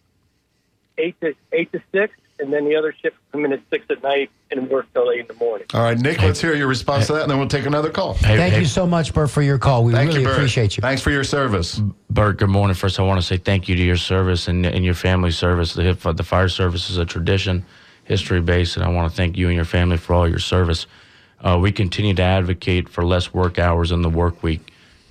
[0.97, 3.85] eight to eight to six, and then the other shift would come in at six
[3.89, 5.67] at night and work till eight in the morning.
[5.73, 8.13] All right, Nick, let's hear your response to that, and then we'll take another call.
[8.13, 9.83] Hey, Thank hey, you so much, Bert, for your call.
[9.83, 10.81] We Thank really you, appreciate you.
[10.81, 11.81] Thanks for your service.
[12.09, 12.75] Bert, good morning.
[12.75, 15.73] First, I want to say thank you to your service and, and your family service.
[15.73, 17.65] The, the fire service is a tradition,
[18.05, 20.87] history based, and I want to thank you and your family for all your service.
[21.41, 24.66] Uh, we continue to advocate for less work hours in the work week.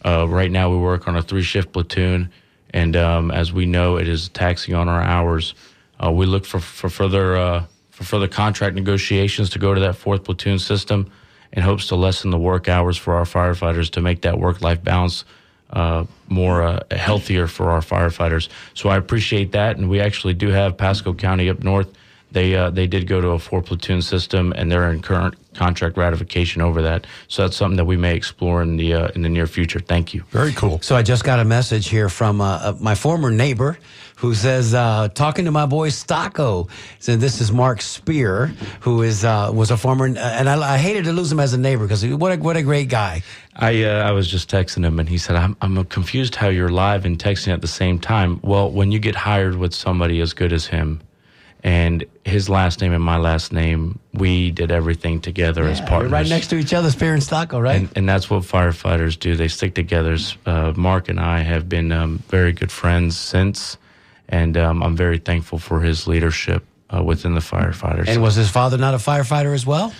[0.06, 2.30] Uh, right now, we work on a three shift platoon,
[2.70, 5.54] and um, as we know, it is taxing on our hours.
[5.98, 9.96] Uh, we look for, for further uh, for further contract negotiations to go to that
[9.96, 11.10] fourth platoon system,
[11.52, 14.84] in hopes to lessen the work hours for our firefighters to make that work life
[14.84, 15.24] balance
[15.70, 18.48] uh, more uh, healthier for our firefighters.
[18.74, 21.90] So I appreciate that, and we actually do have Pasco County up north.
[22.32, 25.96] They uh, they did go to a four platoon system, and they're in current contract
[25.96, 27.06] ratification over that.
[27.28, 29.80] So that's something that we may explore in the uh, in the near future.
[29.80, 30.22] Thank you.
[30.30, 30.80] Very cool.
[30.82, 33.78] So I just got a message here from uh, uh, my former neighbor
[34.16, 36.68] who says, uh, talking to my boy Stocco,
[37.00, 38.46] said this is Mark Spear,
[38.80, 41.58] who is uh, was a former, and I, I hated to lose him as a
[41.58, 43.22] neighbor because what a, what a great guy.
[43.54, 46.70] I uh, I was just texting him, and he said, "I'm I'm confused how you're
[46.70, 50.32] live and texting at the same time." Well, when you get hired with somebody as
[50.32, 51.00] good as him,
[51.66, 56.12] and his last name and my last name, we did everything together as You're partners.
[56.12, 57.74] right next to each other, Spear and Stocco, right?
[57.76, 59.34] and, and that's what firefighters do.
[59.34, 60.16] They stick together.
[60.46, 63.78] Uh, Mark and I have been um, very good friends since,
[64.28, 66.62] and um, I'm very thankful for his leadership
[66.94, 68.06] uh, within the firefighters.
[68.06, 69.92] and was his father not a firefighter as well?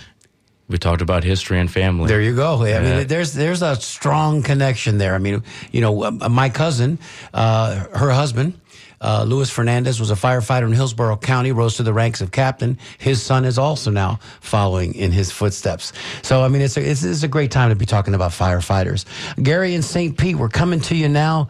[0.68, 2.08] we talked about history and family.
[2.08, 2.62] There you go.
[2.64, 2.82] I Yeah.
[2.98, 5.14] mean, there's there's a strong connection there.
[5.14, 6.98] I mean, you know, uh, my cousin,
[7.32, 8.54] uh, her husband,
[9.00, 12.78] uh, Luis Fernandez, was a firefighter in Hillsborough County, rose to the ranks of captain.
[12.98, 15.92] His son is also now following in his footsteps.
[16.22, 19.04] So, I mean, it's a, it's, it's a great time to be talking about firefighters.
[19.42, 20.16] Gary in St.
[20.16, 21.48] Pete, we're coming to you now.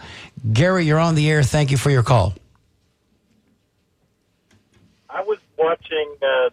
[0.53, 1.43] Gary, you're on the air.
[1.43, 2.35] Thank you for your call.
[5.09, 6.51] I was watching uh,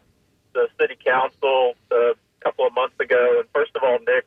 [0.54, 4.26] the city council uh, a couple of months ago, and first of all, Nick,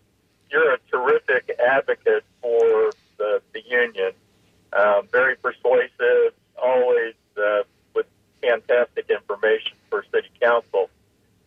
[0.50, 4.12] you're a terrific advocate for the, the union.
[4.72, 6.35] Um, very persuasive, uh,
[8.60, 10.88] fantastic information for city council.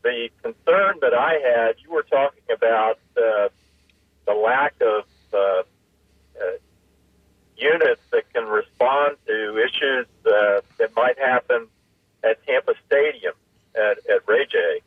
[0.03, 3.49] The concern that I had, you were talking about uh,
[4.25, 5.63] the lack of uh, uh,
[7.57, 11.67] units that can respond to issues uh, that might happen
[12.23, 13.33] at Tampa Stadium
[13.75, 14.81] at, at Ray J.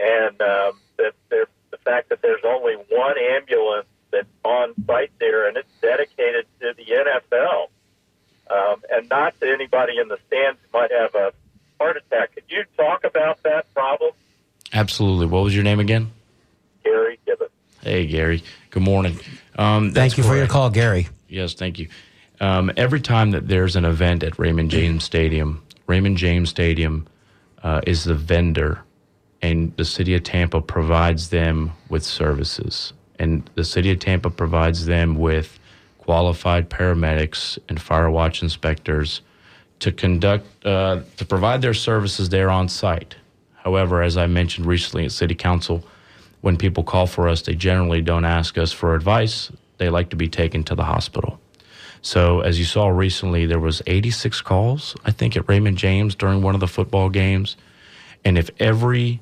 [0.00, 5.48] And um, that there, the fact that there's only one ambulance that's on site there
[5.48, 7.68] and it's dedicated to the NFL
[8.50, 11.32] um, and not to anybody in the stands who might have a
[11.80, 12.34] heart attack.
[12.34, 14.12] Could you talk about that problem,
[14.86, 15.26] Absolutely.
[15.26, 16.12] What was your name again?
[16.84, 17.50] Gary Gibbons?
[17.82, 18.44] Hey, Gary.
[18.70, 19.18] Good morning.
[19.58, 21.08] Um, Thank you for your call, Gary.
[21.28, 21.88] Yes, thank you.
[22.40, 27.08] Um, every time that there's an event at Raymond James Stadium, Raymond James Stadium
[27.64, 28.78] uh, is the vendor,
[29.42, 32.92] and the city of Tampa provides them with services.
[33.18, 35.58] And the city of Tampa provides them with
[35.98, 39.20] qualified paramedics and fire watch inspectors
[39.80, 43.16] to conduct, uh, to provide their services there on site.
[43.66, 45.82] However, as I mentioned recently at City Council,
[46.40, 49.50] when people call for us, they generally don't ask us for advice.
[49.78, 51.40] They like to be taken to the hospital.
[52.00, 56.42] So, as you saw recently, there was 86 calls, I think, at Raymond James during
[56.42, 57.56] one of the football games.
[58.24, 59.20] And if every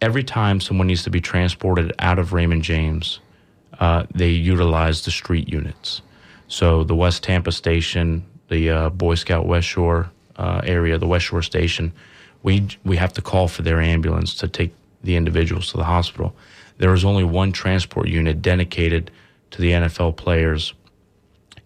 [0.00, 3.18] every time someone needs to be transported out of Raymond James,
[3.80, 6.02] uh, they utilize the street units.
[6.46, 11.24] So the West Tampa station, the uh, Boy Scout West Shore uh, area, the West
[11.24, 11.92] Shore station,
[12.46, 14.72] we we have to call for their ambulance to take
[15.02, 16.34] the individuals to the hospital.
[16.78, 19.10] There is only one transport unit dedicated
[19.50, 20.72] to the NFL players,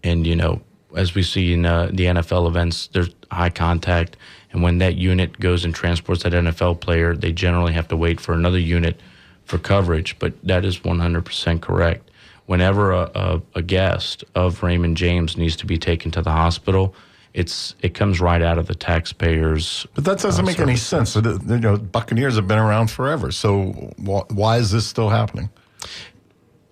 [0.03, 0.59] and you know,
[0.95, 4.17] as we see in uh, the NFL events, there's high contact,
[4.51, 8.19] and when that unit goes and transports that NFL player, they generally have to wait
[8.19, 8.99] for another unit
[9.45, 10.17] for coverage.
[10.17, 12.09] But that is 100% correct.
[12.47, 16.95] whenever a, a, a guest of Raymond James needs to be taken to the hospital,
[17.33, 19.87] it's it comes right out of the taxpayers.
[19.95, 21.13] But that doesn't uh, make any sense.
[21.13, 23.31] The, you know, Buccaneers have been around forever.
[23.31, 25.49] So wh- why is this still happening?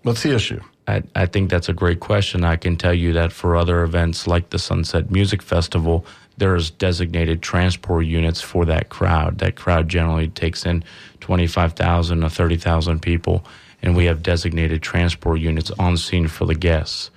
[0.03, 0.61] What's the issue?
[0.87, 2.43] I, I think that's a great question.
[2.43, 6.05] I can tell you that for other events like the Sunset Music Festival,
[6.37, 9.37] there's designated transport units for that crowd.
[9.37, 10.83] That crowd generally takes in
[11.19, 13.45] 25,000 to 30,000 people,
[13.83, 17.11] and we have designated transport units on scene for the guests.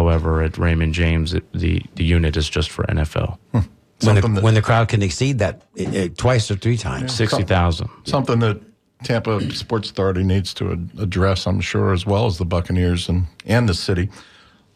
[0.00, 3.38] However, at Raymond James, it, the, the unit is just for NFL.
[3.52, 7.14] When the, that- when the crowd can exceed that uh, uh, twice or three times.
[7.14, 7.88] 60,000.
[8.04, 8.60] Something that
[9.04, 13.66] Tampa Sports Authority needs to address, I'm sure, as well as the Buccaneers and, and
[13.66, 14.10] the city.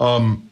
[0.01, 0.49] Um,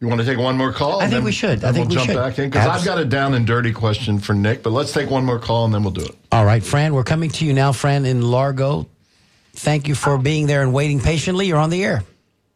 [0.00, 0.96] you want to take one more call?
[0.98, 1.62] I think then- we should.
[1.62, 2.16] I think we'll we jump should.
[2.16, 4.64] back in because I've got a down and dirty question for Nick.
[4.64, 6.16] But let's take one more call and then we'll do it.
[6.32, 8.88] All right, Fran, we're coming to you now, Fran, in Largo.
[9.52, 11.46] Thank you for being there and waiting patiently.
[11.46, 12.02] You're on the air.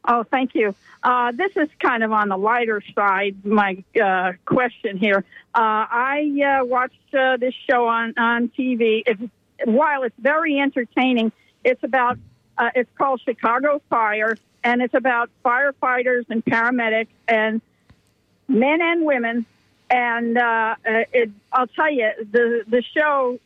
[0.08, 0.74] Oh, thank you.
[1.02, 3.44] Uh, this is kind of on the lighter side.
[3.44, 5.24] My uh, question here.
[5.54, 9.02] Uh, I uh, watched uh, this show on on TV.
[9.04, 9.22] It's,
[9.64, 11.32] while it's very entertaining,
[11.64, 12.18] it's about.
[12.56, 17.62] Uh, it's called Chicago Fire, and it's about firefighters and paramedics and
[18.46, 19.46] men and women.
[19.90, 23.38] And uh, uh, it, I'll tell you, the the show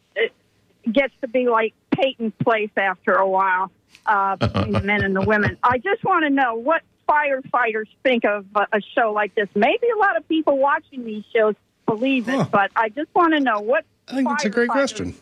[0.90, 3.70] gets to be like Peyton Place after a while
[4.04, 5.56] uh, between the men and the women.
[5.62, 9.48] I just want to know what firefighters think of a, a show like this.
[9.54, 11.54] Maybe a lot of people watching these shows
[11.86, 13.84] believe it, but I just want to know what.
[14.08, 15.14] I think that's a great question.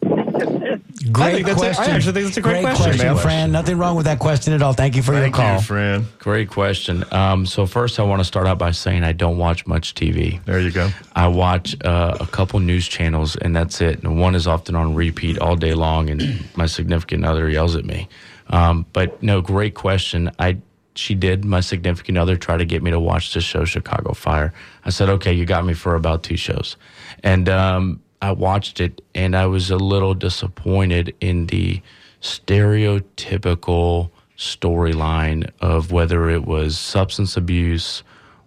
[1.12, 1.95] Great think that's a- I question.
[1.95, 3.16] actually think that's a great question, man.
[3.16, 3.53] Fran.
[3.53, 4.72] Nothing wrong with that question at all.
[4.72, 5.55] Thank you for Thank your call.
[5.57, 6.07] you, Fran.
[6.18, 7.05] Great question.
[7.12, 10.45] Um, so, first, I want to start out by saying I don't watch much TV.
[10.45, 10.91] There you go.
[11.14, 14.03] I watch uh, a couple news channels, and that's it.
[14.03, 17.85] And one is often on repeat all day long, and my significant other yells at
[17.85, 18.09] me.
[18.49, 20.30] Um, but no, great question.
[20.39, 20.59] I
[20.95, 24.53] she did my significant other try to get me to watch this show, Chicago Fire.
[24.85, 26.77] I said, okay, you got me for about two shows,
[27.23, 31.83] and um, I watched it, and I was a little disappointed in the
[32.23, 38.03] stereotypical storyline of whether it was substance abuse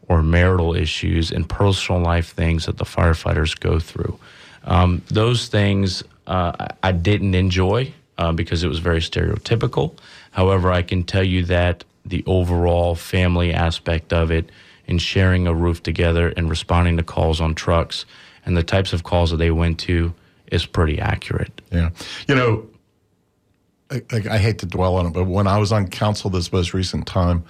[0.10, 4.18] or marital issues and personal life things that the firefighters go through.
[4.64, 9.96] Um, those things uh, I- I didn't enjoy uh, because it was very stereotypical.
[10.32, 14.50] However, I can tell you that the overall family aspect of it
[14.88, 18.06] and sharing a roof together and responding to calls on trucks
[18.46, 20.14] and the types of calls that they went to
[20.52, 21.62] is pretty accurate.
[21.72, 21.90] Yeah.
[22.28, 22.70] You know,
[23.92, 26.52] I, I, I hate to dwell on it, but when I was on council this
[26.52, 27.44] most recent time,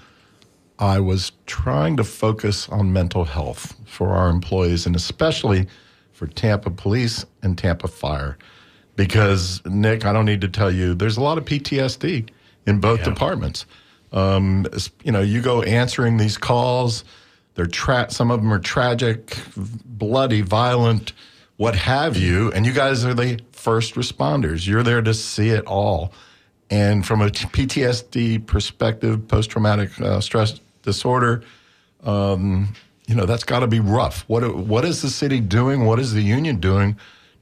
[0.79, 5.67] I was trying to focus on mental health for our employees and especially
[6.11, 8.37] for Tampa Police and Tampa Fire.
[8.95, 12.29] Because, Nick, I don't need to tell you, there's a lot of PTSD
[12.65, 13.67] in both departments.
[14.11, 14.67] Um,
[15.03, 17.03] you know, you go answering these calls,
[17.55, 21.13] they're tra- some of them are tragic, bloody, violent,
[21.57, 24.67] what have you, and you guys are the first responders.
[24.67, 26.13] You're there to see it all.
[26.69, 31.43] And from a PTSD perspective, post traumatic uh, stress disorder,
[32.03, 32.73] um,
[33.07, 34.23] you know that's got to be rough.
[34.27, 35.85] What what is the city doing?
[35.85, 36.97] What is the union doing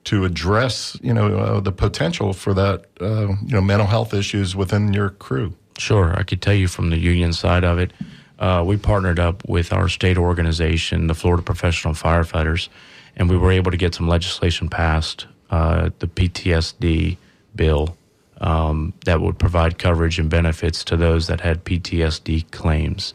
[0.05, 4.55] to address you know uh, the potential for that uh, you know mental health issues
[4.55, 5.55] within your crew?
[5.77, 7.91] Sure, I could tell you from the union side of it.
[8.39, 12.69] Uh, we partnered up with our state organization, the Florida Professional Firefighters,
[13.15, 17.17] and we were able to get some legislation passed, uh, the PTSD
[17.55, 17.97] bill,
[18.41, 23.13] um, that would provide coverage and benefits to those that had PTSD claims.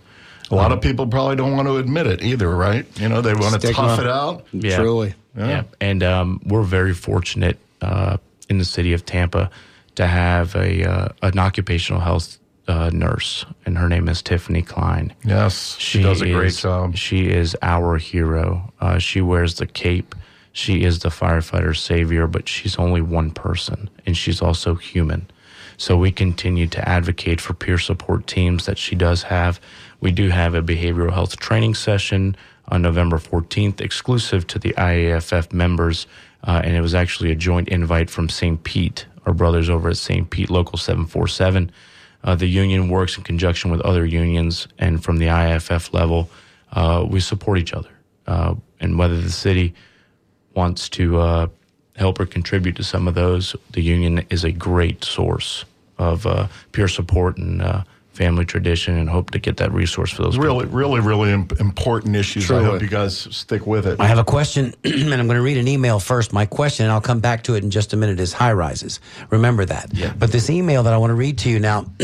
[0.51, 2.85] A lot of people probably don't want to admit it either, right?
[2.99, 3.75] You know, they want to Stigma.
[3.75, 4.47] tough it out.
[4.53, 4.77] Yeah.
[4.77, 5.15] Truly.
[5.37, 5.63] Yeah.
[5.81, 8.17] And um, we're very fortunate uh,
[8.49, 9.49] in the city of Tampa
[9.95, 12.40] to have a uh, an occupational health
[12.71, 15.13] uh, nurse, and her name is Tiffany Klein.
[15.25, 16.97] Yes, she, does a great job.
[16.97, 18.73] She is our hero.
[18.81, 20.15] Uh, she wears the cape.
[20.53, 25.29] She is the firefighter savior, but she's only one person, and she's also human.
[25.79, 29.61] So we continue to advocate for peer support teams that she does have.
[30.01, 32.37] We do have a behavioral health training session
[32.69, 36.07] on November 14th, exclusive to the IAFF members,
[36.45, 38.63] uh, and it was actually a joint invite from St.
[38.63, 40.31] Pete, our brothers over at St.
[40.31, 41.73] Pete Local 747.
[42.23, 46.31] Uh, the union works in conjunction with other unions, and from the IFF level,
[46.73, 47.91] uh, we support each other.
[48.27, 49.75] Uh, and whether the city
[50.55, 51.47] wants to uh,
[51.97, 55.65] help or contribute to some of those, the union is a great source
[55.99, 57.83] of uh, peer support and uh,
[58.13, 60.37] family tradition, and hope to get that resource for those.
[60.37, 62.51] Really, really, really important issues.
[62.51, 64.01] I hope you guys stick with it.
[64.01, 66.33] I have a question, and I'm going to read an email first.
[66.33, 69.01] My question, and I'll come back to it in just a minute, is high rises.
[69.31, 69.91] Remember that.
[69.95, 70.13] Yeah.
[70.19, 71.87] But this email that I want to read to you now,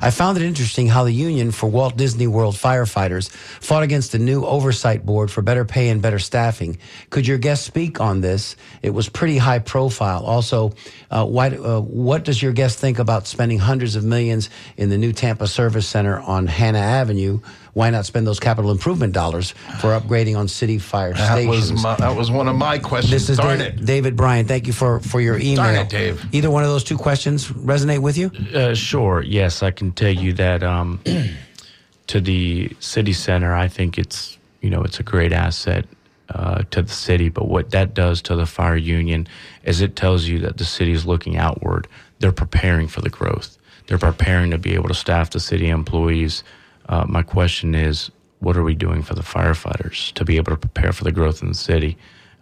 [0.00, 4.18] I found it interesting how the Union for Walt Disney World firefighters fought against a
[4.18, 6.78] new oversight board for better pay and better staffing.
[7.10, 8.56] Could your guest speak on this?
[8.82, 10.24] It was pretty high profile.
[10.24, 10.72] Also,
[11.10, 14.98] uh, why, uh, what does your guest think about spending hundreds of millions in the
[14.98, 17.40] new Tampa A service Center on Hanna Avenue?
[17.72, 21.72] Why not spend those capital improvement dollars for upgrading on city fire that stations?
[21.72, 23.10] was my, that was one of my questions.
[23.10, 23.84] This is Darn Da- it.
[23.84, 24.46] David Bryan.
[24.46, 25.56] Thank you for, for your email.
[25.56, 26.24] Darn it, Dave.
[26.32, 28.30] Either one of those two questions resonate with you?
[28.54, 29.22] Uh, sure.
[29.22, 31.00] Yes, I can tell you that um,
[32.06, 35.84] to the city center, I think it's you know it's a great asset
[36.28, 37.28] uh, to the city.
[37.28, 39.26] But what that does to the fire union
[39.64, 41.88] is it tells you that the city is looking outward.
[42.20, 43.58] They're preparing for the growth.
[43.86, 46.42] They're preparing to be able to staff the city employees.
[46.88, 48.10] Uh, my question is,
[48.40, 51.42] what are we doing for the firefighters to be able to prepare for the growth
[51.42, 51.96] in the city?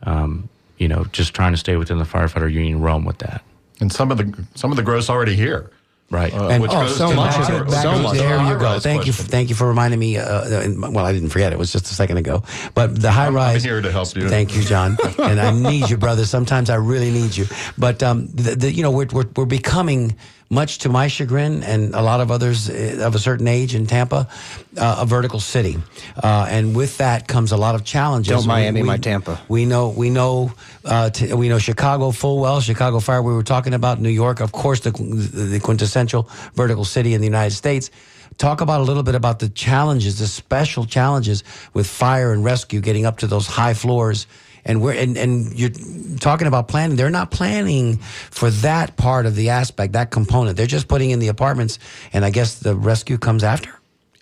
[0.05, 3.45] Um, you know, just trying to stay within the firefighter union realm with that.
[3.81, 5.71] And some of the some of the growth's already here.
[6.13, 6.33] Right.
[6.33, 7.71] Uh, And- oh, goes so to the much high- of it.
[7.73, 8.13] So goes to much.
[8.13, 8.65] the There you go.
[8.65, 9.13] rise Thank you.
[9.13, 9.31] question.
[9.31, 10.19] Thank you for reminding me.
[10.19, 11.53] Uh, and- well, I didn't forget.
[11.53, 12.43] It was just a second ago.
[12.75, 13.65] But the high I'm rise.
[13.65, 14.29] here to help you.
[14.29, 14.99] Thank you, John.
[15.19, 16.27] and I need you, brother.
[16.27, 17.47] Sometimes I really need you.
[17.79, 20.15] But um, the, the, you know, we're, we're we're becoming,
[20.51, 23.87] much to my chagrin and a lot of others uh, of a certain age in
[23.87, 24.29] Tampa,
[24.77, 25.79] uh, a vertical city.
[26.23, 28.31] Uh, and with that comes a lot of challenges.
[28.35, 29.41] Don't Miami We- my Tampa.
[29.49, 29.89] We know.
[29.89, 30.53] We know.
[30.85, 32.61] Uh, t- we know Chicago full well.
[32.61, 33.23] Chicago Fire.
[33.23, 37.27] We were talking about New York, of course, the the quintessential vertical city in the
[37.27, 37.91] United States.
[38.39, 42.81] Talk about a little bit about the challenges, the special challenges with fire and rescue,
[42.81, 44.27] getting up to those high floors.
[44.65, 45.71] And we're and, and you're
[46.19, 46.97] talking about planning.
[46.97, 50.57] They're not planning for that part of the aspect, that component.
[50.57, 51.79] They're just putting in the apartments,
[52.13, 53.71] and I guess the rescue comes after.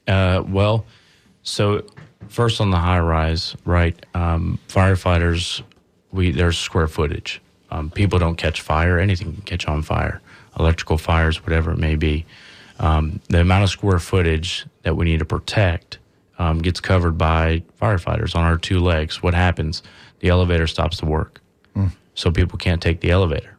[0.08, 0.86] Uh, well,
[1.42, 1.82] so
[2.28, 3.94] first on the high rise, right?
[4.14, 5.62] Um, firefighters,
[6.12, 7.40] we there's square footage.
[7.70, 8.98] Um, people don't catch fire.
[8.98, 10.20] Anything can catch on fire.
[10.58, 12.26] Electrical fires, whatever it may be.
[12.80, 15.98] Um, the amount of square footage that we need to protect
[16.38, 19.22] um, gets covered by firefighters on our two legs.
[19.22, 19.82] What happens?
[20.20, 21.40] The elevator stops to work,
[22.14, 23.56] so people can't take the elevator.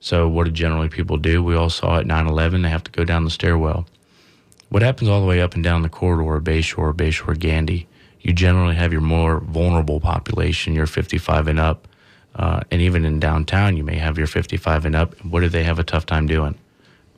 [0.00, 1.42] So what do generally people do?
[1.42, 2.62] We all saw at 9/11.
[2.62, 3.86] They have to go down the stairwell.
[4.70, 7.86] What happens all the way up and down the corridor of Bayshore, Bayshore, Gandy?
[8.20, 11.86] You generally have your more vulnerable population, your 55 and up,
[12.36, 15.14] uh, and even in downtown, you may have your 55 and up.
[15.24, 16.54] What do they have a tough time doing?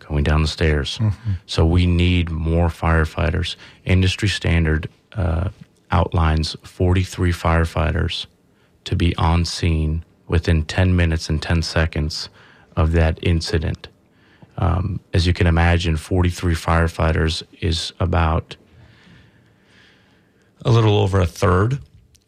[0.01, 0.99] Going down the stairs.
[1.47, 3.57] So we need more firefighters.
[3.85, 5.51] Industry standard uh,
[5.91, 8.27] outlines 43 firefighters
[8.85, 12.29] to be on scene within 10 minutes and 10 seconds
[12.77, 13.89] of that incident.
[14.57, 18.57] Um, as you can imagine, 43 firefighters is about
[20.65, 21.79] a little over a third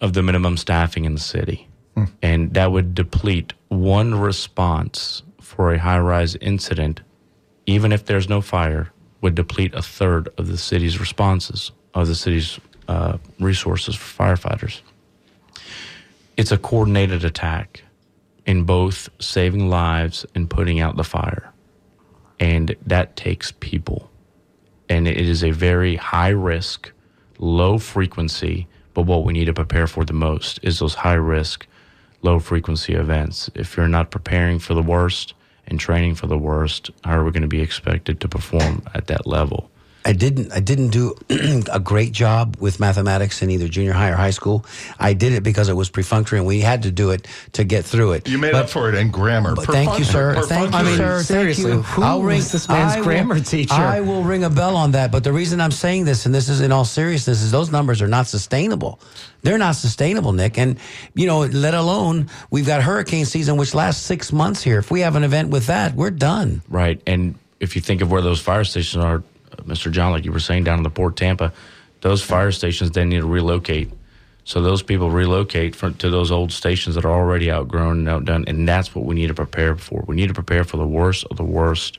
[0.01, 1.69] of the minimum staffing in the city.
[2.23, 7.01] And that would deplete one response for a high rise incident,
[7.67, 12.15] even if there's no fire, would deplete a third of the city's responses, of the
[12.15, 14.81] city's uh, resources for firefighters.
[16.37, 17.83] It's a coordinated attack
[18.45, 21.53] in both saving lives and putting out the fire
[22.39, 24.11] and that takes people.
[24.89, 26.93] And it is a very high risk,
[27.39, 31.67] low frequency, but what we need to prepare for the most is those high risk,
[32.27, 33.49] low frequency events.
[33.55, 35.33] If you're not preparing for the worst
[35.69, 39.07] and training for the worst, how are we going to be expected to perform at
[39.07, 39.71] that level?
[40.07, 41.17] I didn't I didn't do
[41.73, 44.65] a great job with mathematics in either junior high or high school.
[45.01, 47.85] I did it because it was perfunctory and we had to do it to get
[47.85, 48.29] through it.
[48.29, 49.57] You made But- up for it in grammar.
[49.57, 50.35] but thank you, sir.
[50.45, 50.97] Thank you, perfunctory.
[50.97, 51.15] sir.
[51.17, 51.83] Thank seriously, you.
[51.83, 53.75] who was this man's I will- grammar teacher?
[53.75, 55.11] I will ring a bell on that.
[55.11, 58.01] But the reason I'm saying this, and this is in all seriousness, is those numbers
[58.01, 59.01] are not sustainable.
[59.43, 60.57] They're not sustainable, Nick.
[60.57, 60.77] And
[61.15, 64.79] you know, let alone we've got hurricane season, which lasts six months here.
[64.79, 66.63] If we have an event with that, we're done.
[66.69, 67.01] Right.
[67.09, 69.25] And if you think of where those fire stations are,
[69.65, 69.91] Mr.
[69.91, 71.53] John, like you were saying down in the Port Tampa,
[72.01, 73.91] those fire stations they need to relocate.
[74.45, 78.69] So those people relocate to those old stations that are already outgrown and outdone, and
[78.69, 80.05] that's what we need to prepare for.
[80.07, 81.99] We need to prepare for the worst of the worst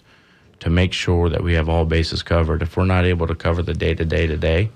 [0.62, 2.62] to make sure that we have all bases covered.
[2.62, 4.72] If we're not able to cover the day to day today,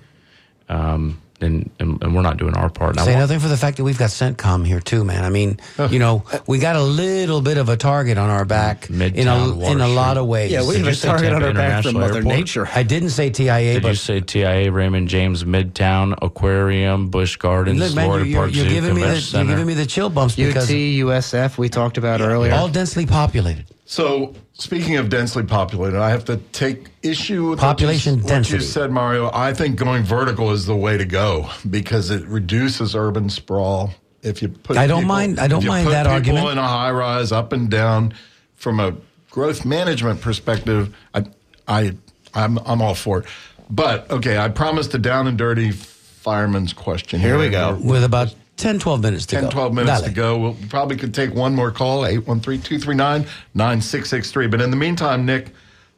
[0.68, 2.98] um, then and, and we're not doing our part.
[2.98, 5.24] Say nothing for the fact that we've got CENTCOM here too, man.
[5.24, 5.88] I mean, oh.
[5.88, 9.52] you know, we got a little bit of a target on our back in a
[9.52, 10.50] Water in a lot of ways.
[10.50, 12.36] Yeah, we have a say target on our back from Mother Airport?
[12.36, 12.68] Nature.
[12.72, 17.78] I didn't say TIA, Did but you say TIA, Raymond James, Midtown, Aquarium, Busch Gardens,
[17.78, 19.74] look, man, Florida you're, you're, Park you're Zoo, giving me the Convention you're giving me
[19.74, 22.54] the chill bumps because UT, USF, we talked about earlier.
[22.54, 23.66] all densely populated.
[23.92, 28.50] So, speaking of densely populated, I have to take issue with Population what you, what
[28.50, 29.30] you said, Mario.
[29.34, 33.90] I think going vertical is the way to go because it reduces urban sprawl.
[34.22, 36.48] If you put, I don't people- mind- I don't mind that people argument.
[36.52, 38.14] in a high rise, up and down,
[38.54, 38.94] from a
[39.28, 41.24] growth management perspective, I,
[41.68, 41.94] I,
[42.32, 43.26] I'm, I'm all for it.
[43.68, 47.20] But okay, I promised a down and dirty fireman's question.
[47.20, 47.78] Here we go.
[47.78, 49.50] With about 10, 12 minutes to 10, go.
[49.50, 50.08] 12 minutes Dale.
[50.08, 50.38] to go.
[50.38, 54.50] We'll probably could take one more call, 813-239-9663.
[54.50, 55.48] But in the meantime, Nick,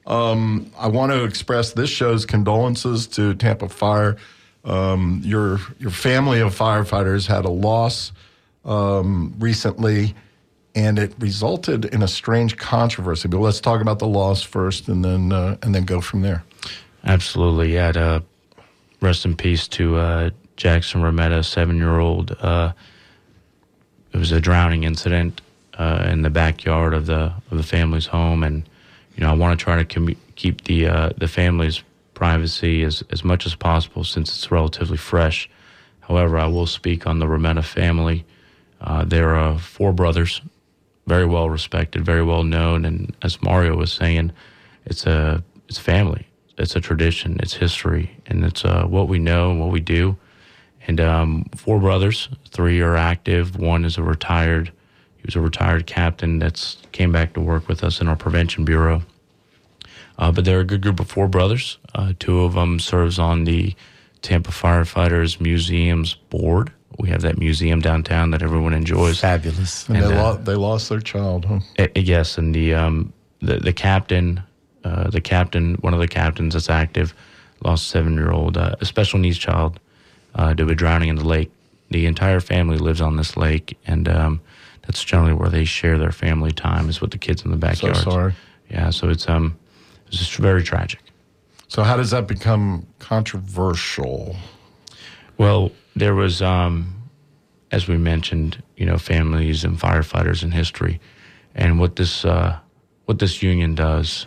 [0.07, 4.17] um, I want to express this show's condolences to Tampa Fire.
[4.65, 8.13] Um, your your family of firefighters had a loss
[8.65, 10.15] um, recently,
[10.75, 13.29] and it resulted in a strange controversy.
[13.29, 16.45] But let's talk about the loss first, and then uh, and then go from there.
[17.05, 17.89] Absolutely, yeah.
[17.89, 18.21] Uh,
[19.01, 22.37] rest in peace to uh, Jackson Rometta, seven-year-old.
[22.41, 22.73] Uh,
[24.13, 25.41] it was a drowning incident
[25.79, 28.69] uh, in the backyard of the of the family's home, and
[29.17, 31.83] you know I want to try to commu- keep the uh, the family's
[32.15, 35.51] privacy as as much as possible since it's relatively fresh.
[36.01, 38.25] However, I will speak on the Rometta family.
[38.81, 40.43] Uh, there are four brothers,
[41.07, 44.31] very well respected, very well known, and as Mario was saying,
[44.85, 46.29] it's a it's family,
[46.59, 50.17] it's a tradition, it's history, and it's uh, what we know and what we do.
[50.87, 53.57] And um, four brothers, three are active.
[53.59, 54.71] One is a retired.
[55.17, 58.65] He was a retired captain that's came back to work with us in our prevention
[58.65, 59.03] bureau.
[60.19, 61.79] Uh, but they're a good group of four brothers.
[61.95, 63.75] Uh, two of them serves on the
[64.23, 66.73] Tampa Firefighters Museums board.
[66.99, 69.19] We have that museum downtown that everyone enjoys.
[69.21, 69.89] Fabulous.
[69.89, 71.59] And, And, they, uh, lo- they lost their child, huh?
[71.79, 74.41] Uh, yes, and the um, the the captain,
[74.85, 77.13] uh, the captain, one of the captains that's active,
[77.65, 79.81] lost a seven year old, uh, a special needs child,
[80.35, 81.51] uh, to be drowning in the lake.
[81.91, 84.41] The entire family lives on this lake, and um,
[84.83, 87.97] that's generally where they share their family time is with the kids in the backyard.
[87.97, 88.35] So sorry.
[88.71, 89.57] Yeah, so it's um,
[90.07, 91.01] it's just very tragic.
[91.69, 94.37] So how does that become controversial?
[95.39, 96.95] Well, there was, um,
[97.73, 101.01] as we mentioned, you know, families and firefighters in history,
[101.55, 102.59] and what this uh,
[103.05, 104.27] what this union does,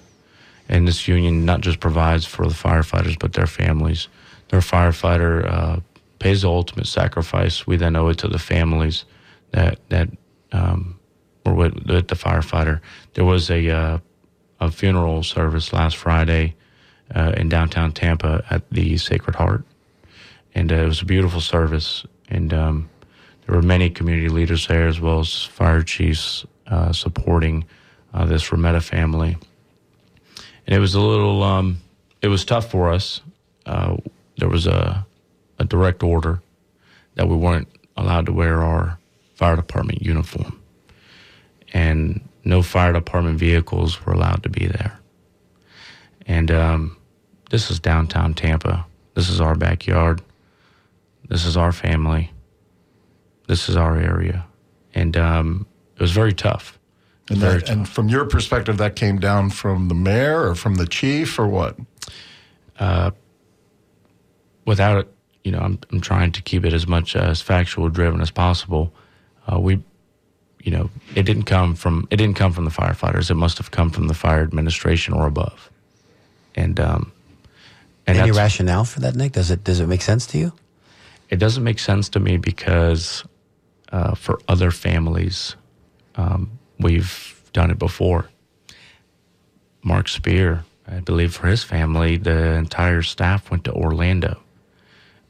[0.70, 4.08] and this union not just provides for the firefighters but their families.
[4.50, 5.80] Their firefighter uh,
[6.20, 7.68] pays the ultimate sacrifice.
[7.68, 9.06] We then owe it to the families
[9.52, 10.10] that that
[10.52, 11.00] um,
[11.46, 12.82] were with, with the firefighter.
[13.14, 14.00] There was a uh,
[14.60, 16.56] a funeral service last Friday
[17.14, 19.64] uh, in downtown Tampa at the Sacred Heart
[20.58, 22.04] and uh, it was a beautiful service.
[22.30, 22.90] And um,
[23.46, 27.66] there were many community leaders there, as well as fire chiefs uh, supporting
[28.12, 29.38] uh, this Rometta family.
[30.66, 31.78] And it was a little, um,
[32.24, 33.22] it was tough for us.
[33.68, 33.98] Uh,
[34.38, 35.06] there was a,
[35.60, 36.42] a direct order
[37.16, 39.00] that we weren't allowed to wear our
[39.36, 40.62] fire department uniform,
[41.74, 45.00] and no fire department vehicles were allowed to be there.
[46.26, 46.98] And um,
[47.50, 48.86] this is downtown Tampa.
[49.14, 50.22] This is our backyard.
[51.30, 52.32] This is our family.
[53.48, 54.46] This is our area.
[54.94, 56.78] And um, it was very tough.
[57.30, 60.76] And, Very that, and from your perspective, that came down from the mayor or from
[60.76, 61.78] the chief or what?
[64.66, 65.14] Without it,
[65.48, 68.92] you know, I'm, I'm trying to keep it as much as factual driven as possible.
[69.48, 69.82] Uh, we,
[70.62, 73.32] you know, it didn't come from it didn't come from the firefighters.
[73.32, 75.72] It must have come from the fire administration or above.
[76.54, 77.14] And um,
[78.06, 79.32] and Any rationale for that, Nick?
[79.32, 80.52] Does it does it make sense to you?
[81.30, 83.24] it doesn't make sense to me because
[83.92, 85.56] uh, for other families,
[86.16, 88.30] um, we've done it before.
[89.84, 94.42] Mark Spear, I believe, for his family, the entire staff went to Orlando.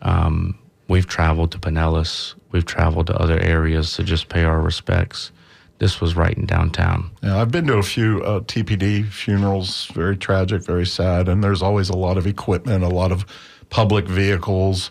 [0.01, 2.35] Um, we've traveled to Pinellas.
[2.51, 5.31] We've traveled to other areas to just pay our respects.
[5.79, 7.11] This was right in downtown.
[7.21, 11.61] Yeah, I've been to a few uh, TPD funerals, very tragic, very sad, and there's
[11.61, 13.25] always a lot of equipment, a lot of
[13.69, 14.89] public vehicles,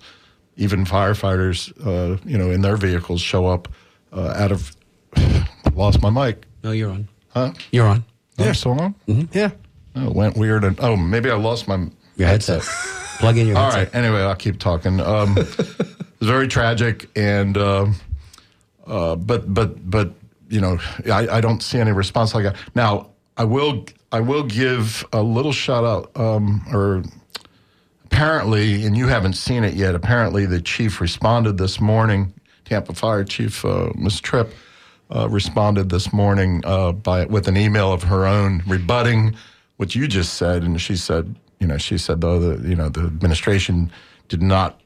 [0.57, 3.68] even firefighters, uh, you know, in their vehicles show up
[4.12, 4.76] uh, out of.
[5.74, 6.46] lost my mic.
[6.62, 7.09] No, you're on.
[7.30, 7.52] Huh?
[7.72, 8.04] You're on.
[8.38, 8.94] Yeah, so on.
[9.32, 9.50] Yeah.
[9.94, 12.62] Oh, it went weird, and oh, maybe I lost my Your headset.
[13.18, 13.94] Plug in your All headset.
[13.94, 14.04] right.
[14.04, 15.00] Anyway, I'll keep talking.
[15.00, 15.56] Um, it's
[16.20, 17.94] very tragic, and um
[18.86, 20.12] uh, but but but
[20.48, 20.78] you know,
[21.12, 22.56] I, I don't see any response like that.
[22.74, 27.02] Now, I will I will give a little shout out, um, or
[28.04, 29.94] apparently, and you haven't seen it yet.
[29.94, 32.32] Apparently, the chief responded this morning.
[32.64, 34.20] Tampa Fire Chief uh, Ms.
[34.20, 34.52] Tripp
[35.14, 39.36] uh, responded this morning uh, by with an email of her own rebutting
[39.76, 42.88] what you just said, and she said, you know, she said though the you know
[42.88, 43.90] the administration
[44.28, 44.80] did not,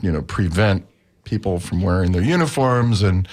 [0.00, 0.86] you know, prevent
[1.24, 3.28] people from wearing their uniforms, and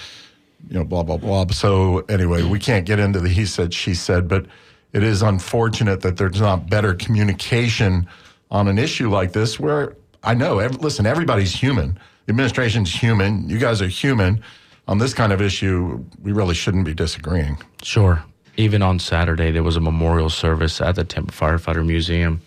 [0.69, 1.45] you know, blah blah blah.
[1.47, 4.45] So anyway, we can't get into the he said she said, but
[4.93, 8.07] it is unfortunate that there's not better communication
[8.49, 9.59] on an issue like this.
[9.59, 11.99] Where I know, ev- listen, everybody's human.
[12.25, 13.49] The administration's human.
[13.49, 14.43] You guys are human.
[14.87, 17.57] On this kind of issue, we really shouldn't be disagreeing.
[17.83, 18.23] Sure.
[18.55, 22.41] Even on Saturday, there was a memorial service at the Tampa Firefighter Museum.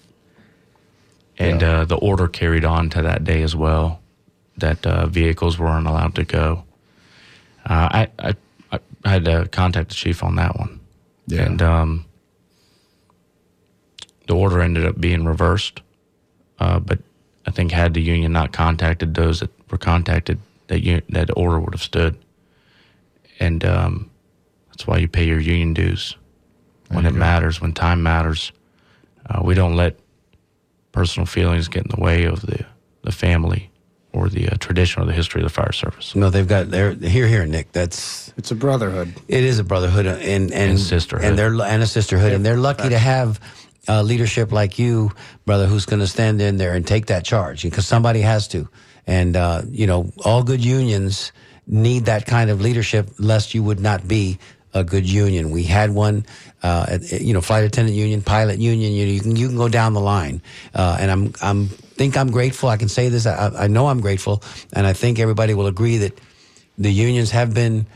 [1.41, 1.81] And Yeah.
[1.81, 4.01] uh, the order carried on to that day as well
[4.59, 6.65] that uh, vehicles weren't allowed to go.
[7.65, 10.81] Uh, I, I, I had to contact the chief on that one.
[11.27, 11.43] Yeah.
[11.47, 12.05] And um,
[14.27, 15.81] the order ended up being reversed.
[16.59, 16.99] Uh, but
[17.47, 21.59] I think had the union not contacted those that were contacted, that un- that order
[21.59, 22.19] would have stood.
[23.39, 24.11] And um,
[24.69, 26.17] that's why you pay your union dues
[26.91, 28.53] when it matters, when time matters.
[29.25, 29.99] Uh, we don't let
[30.93, 32.65] personal feelings get in the way of the,
[33.03, 33.71] the family
[34.13, 36.17] or the uh, tradition or the history of the fire service.
[36.17, 37.71] No, they've got they're here here, Nick.
[37.73, 39.15] That's It's a brotherhood.
[39.29, 41.25] it is a brotherhood and and, And sisterhood.
[41.27, 43.39] and they're and a sisterhood, and they're lucky to have
[43.89, 45.13] uh, leadership like you,
[45.47, 48.69] brother, who's going to stand in there and take that charge because somebody has to.
[49.07, 51.33] And uh, you know, all good unions
[51.67, 54.39] need that kind of leadership, lest you would not be
[54.73, 55.51] a good union.
[55.51, 56.27] We had one,
[56.63, 58.93] uh, you know, flight attendant union, pilot union.
[58.93, 60.43] You, you can you can go down the line,
[60.75, 62.69] uh, and I'm I'm think I'm grateful.
[62.69, 63.27] I can say this.
[63.27, 64.43] I, I know I'm grateful,
[64.73, 66.19] and I think everybody will agree that
[66.79, 67.87] the unions have been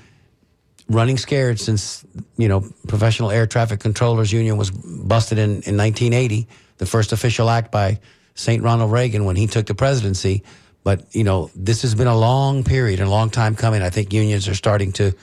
[0.89, 2.05] running scared since
[2.37, 6.47] you know professional air traffic controllers union was busted in, in 1980
[6.77, 7.99] the first official act by
[8.35, 10.43] st ronald reagan when he took the presidency
[10.83, 13.89] but you know this has been a long period and a long time coming i
[13.89, 15.14] think unions are starting to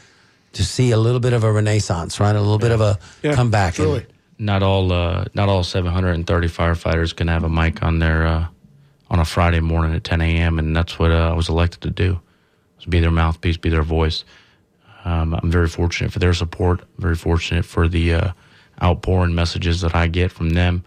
[0.54, 3.36] to see a little bit of a renaissance right a little bit of a Yeah,
[3.36, 4.06] comeback truly.
[4.38, 8.47] Not all uh, not all 730 firefighters can have a mic on their uh,
[9.10, 10.58] on a Friday morning at 10 a.m.
[10.60, 12.20] and that's what uh, I was elected to do,
[12.78, 14.24] was be their mouthpiece, be their voice.
[15.04, 16.82] Um, I'm very fortunate for their support.
[16.97, 18.32] Very fortunate for the uh,
[18.82, 20.84] outpouring messages that I get from them,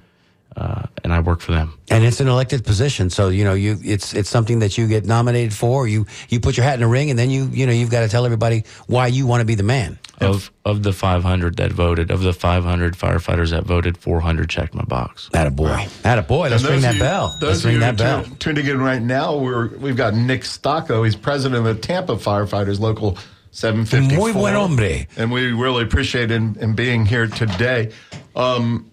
[0.56, 1.78] uh, and I work for them.
[1.90, 5.04] and it's an elected position so you know you it's it's something that you get
[5.04, 7.72] nominated for you you put your hat in the ring and then you you know
[7.72, 10.92] you've got to tell everybody why you want to be the man Of of the
[10.92, 15.28] 500 that voted, of the 500 firefighters that voted, 400 checked my box.
[15.34, 15.86] Atta boy.
[16.04, 16.48] Atta boy.
[16.48, 17.36] Let's ring that you- bell.
[17.42, 18.22] Let's ring that bell.
[18.22, 21.02] tune- tuning in right now, we're we've got Nick Stocco.
[21.04, 23.18] He's president of the Tampa Firefighters Local
[23.50, 24.18] 754.
[24.18, 25.06] Muy buen hombre.
[25.16, 27.90] And we really appreciate him, him being here today.
[28.34, 28.90] Um,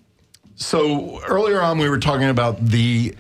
[0.62, 3.16] so earlier on, we were talking about the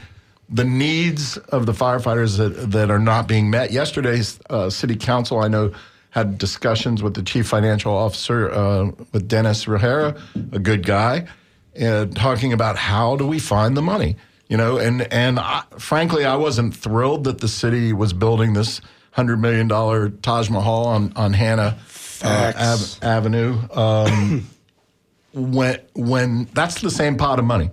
[0.49, 3.71] the needs of the firefighters that, that are not being met.
[3.71, 5.71] Yesterday's uh, city council, I know,
[6.09, 10.19] had discussions with the chief financial officer, uh, with Dennis Rogero,
[10.51, 11.27] a good guy,
[11.73, 14.17] and talking about how do we find the money.
[14.49, 18.81] You know, and and I, frankly, I wasn't thrilled that the city was building this
[19.11, 21.79] hundred million dollar Taj Mahal on on Hanna
[22.21, 23.57] uh, Ave- Avenue.
[23.71, 24.47] Um,
[25.33, 27.69] when when that's the same pot of money.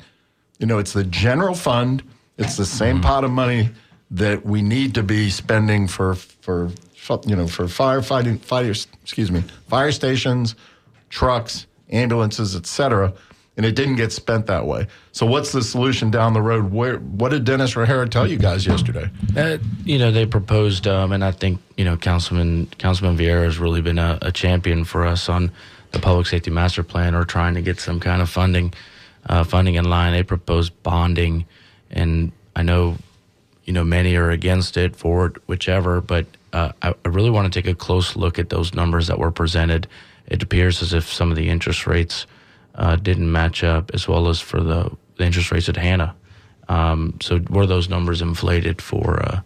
[0.58, 2.02] You know, it's the general fund.
[2.36, 3.70] It's the same pot of money
[4.10, 6.70] that we need to be spending for for
[7.26, 8.86] you know for firefighting fires.
[9.02, 10.54] Excuse me, fire stations,
[11.08, 13.12] trucks, ambulances, etc.
[13.56, 14.86] And it didn't get spent that way.
[15.10, 16.70] So what's the solution down the road?
[16.72, 19.10] Where what did Dennis Rogero tell you guys yesterday?
[19.36, 23.58] Uh, you know, they proposed, um, and I think you know, Councilman Councilman Viera has
[23.58, 25.50] really been a, a champion for us on
[25.92, 28.74] the public safety master plan, or trying to get some kind of funding,
[29.26, 30.12] uh, funding in line.
[30.12, 31.46] They proposed bonding,
[31.90, 32.96] and I know,
[33.64, 36.00] you know, many are against it, for whichever.
[36.00, 39.18] But uh, I, I really want to take a close look at those numbers that
[39.18, 39.86] were presented.
[40.26, 42.26] It appears as if some of the interest rates
[42.74, 46.14] uh, didn't match up, as well as for the, the interest rates at Hanna.
[46.68, 49.40] Um, so were those numbers inflated for, uh,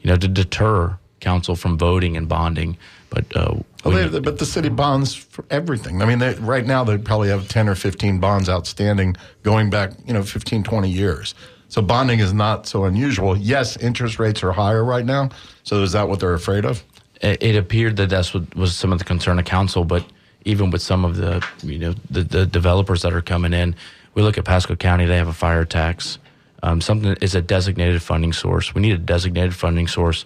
[0.00, 2.76] you know, to deter council from voting and bonding?
[3.10, 6.00] But uh, Well, but the city bonds for everything.
[6.00, 9.92] I mean, they, right now they probably have 10 or 15 bonds outstanding going back,
[10.06, 11.34] you know, 15, 20 years.
[11.68, 13.36] So bonding is not so unusual.
[13.36, 15.30] Yes, interest rates are higher right now.
[15.64, 16.82] So is that what they're afraid of?
[17.24, 19.84] it, it appeared that that's what was some of the concern of council.
[19.84, 20.04] But
[20.44, 23.74] even with some of the, you know, the, the developers that are coming in,
[24.14, 26.18] we look at Pasco County; they have a fire tax.
[26.62, 28.74] Um, something is a designated funding source.
[28.74, 30.24] We need a designated funding source,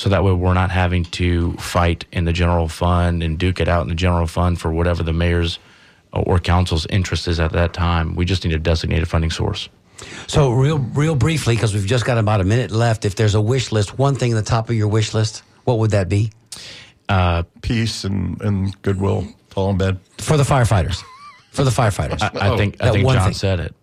[0.00, 3.68] so that way we're not having to fight in the general fund and duke it
[3.68, 5.58] out in the general fund for whatever the mayor's
[6.14, 8.14] uh, or council's interest is at that time.
[8.14, 9.68] We just need a designated funding source.
[10.26, 13.04] So, real, real briefly, because we've just got about a minute left.
[13.04, 15.78] If there's a wish list, one thing at the top of your wish list, what
[15.80, 16.32] would that be
[17.10, 20.00] uh, Peace and, and goodwill, fall in bed.
[20.16, 21.02] for the firefighters?
[21.52, 22.22] For the firefighters.
[22.22, 23.34] I, I Oh, think I that think John thing.
[23.34, 23.74] said it.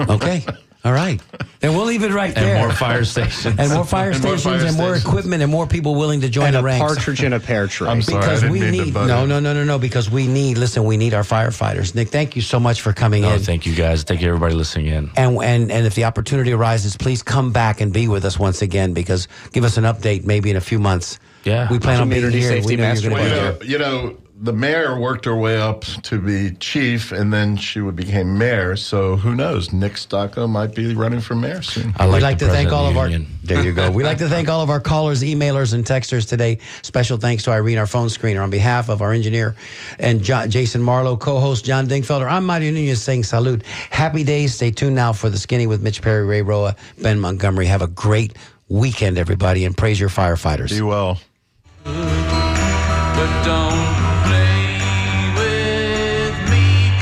[0.00, 0.44] Okay.
[0.84, 1.20] All right.
[1.60, 2.44] Then we'll leave it right there.
[2.48, 2.66] and there.
[2.66, 3.54] more fire stations.
[3.56, 5.04] and more fire And more stations fire and more stations.
[5.04, 6.80] equipment and more people willing to join and the a ranks.
[6.94, 7.86] partridge in a pear tree.
[7.92, 10.26] I'm sorry, I because didn't we mean need no no no no no because we
[10.26, 13.38] need listen we need our firefighters nick thank you so much for coming Oh, in
[13.40, 14.02] thank you guys.
[14.02, 15.10] Thank you everybody listening in.
[15.16, 18.60] and, and and if the opportunity arises please come back and be with us once
[18.60, 21.70] again because give us an update maybe in a few months Yeah.
[21.70, 23.78] we plan on being Community here safety we know you're master gonna be Well, you
[23.78, 23.78] here.
[23.78, 27.80] know, you know, the mayor worked her way up to be chief, and then she
[27.80, 28.74] would became mayor.
[28.74, 29.72] So who knows?
[29.72, 31.94] Nick Stocco might be running for mayor soon.
[31.96, 33.08] I like, We'd like to thank all of our.
[33.08, 33.28] union.
[33.44, 33.90] There you go.
[33.90, 36.58] We'd like to thank all of our callers, emailers, and texters today.
[36.82, 39.56] Special thanks to Irene, our phone screener, on behalf of our engineer
[39.98, 42.30] and John, Jason Marlowe, co-host John Dingfelder.
[42.30, 43.64] I'm Mario Nunez saying salute.
[43.90, 44.54] Happy days.
[44.54, 47.66] Stay tuned now for the Skinny with Mitch Perry, Ray Roa, Ben Montgomery.
[47.66, 48.36] Have a great
[48.68, 50.70] weekend, everybody, and praise your firefighters.
[50.70, 51.20] Be well.
[51.84, 53.71] But don't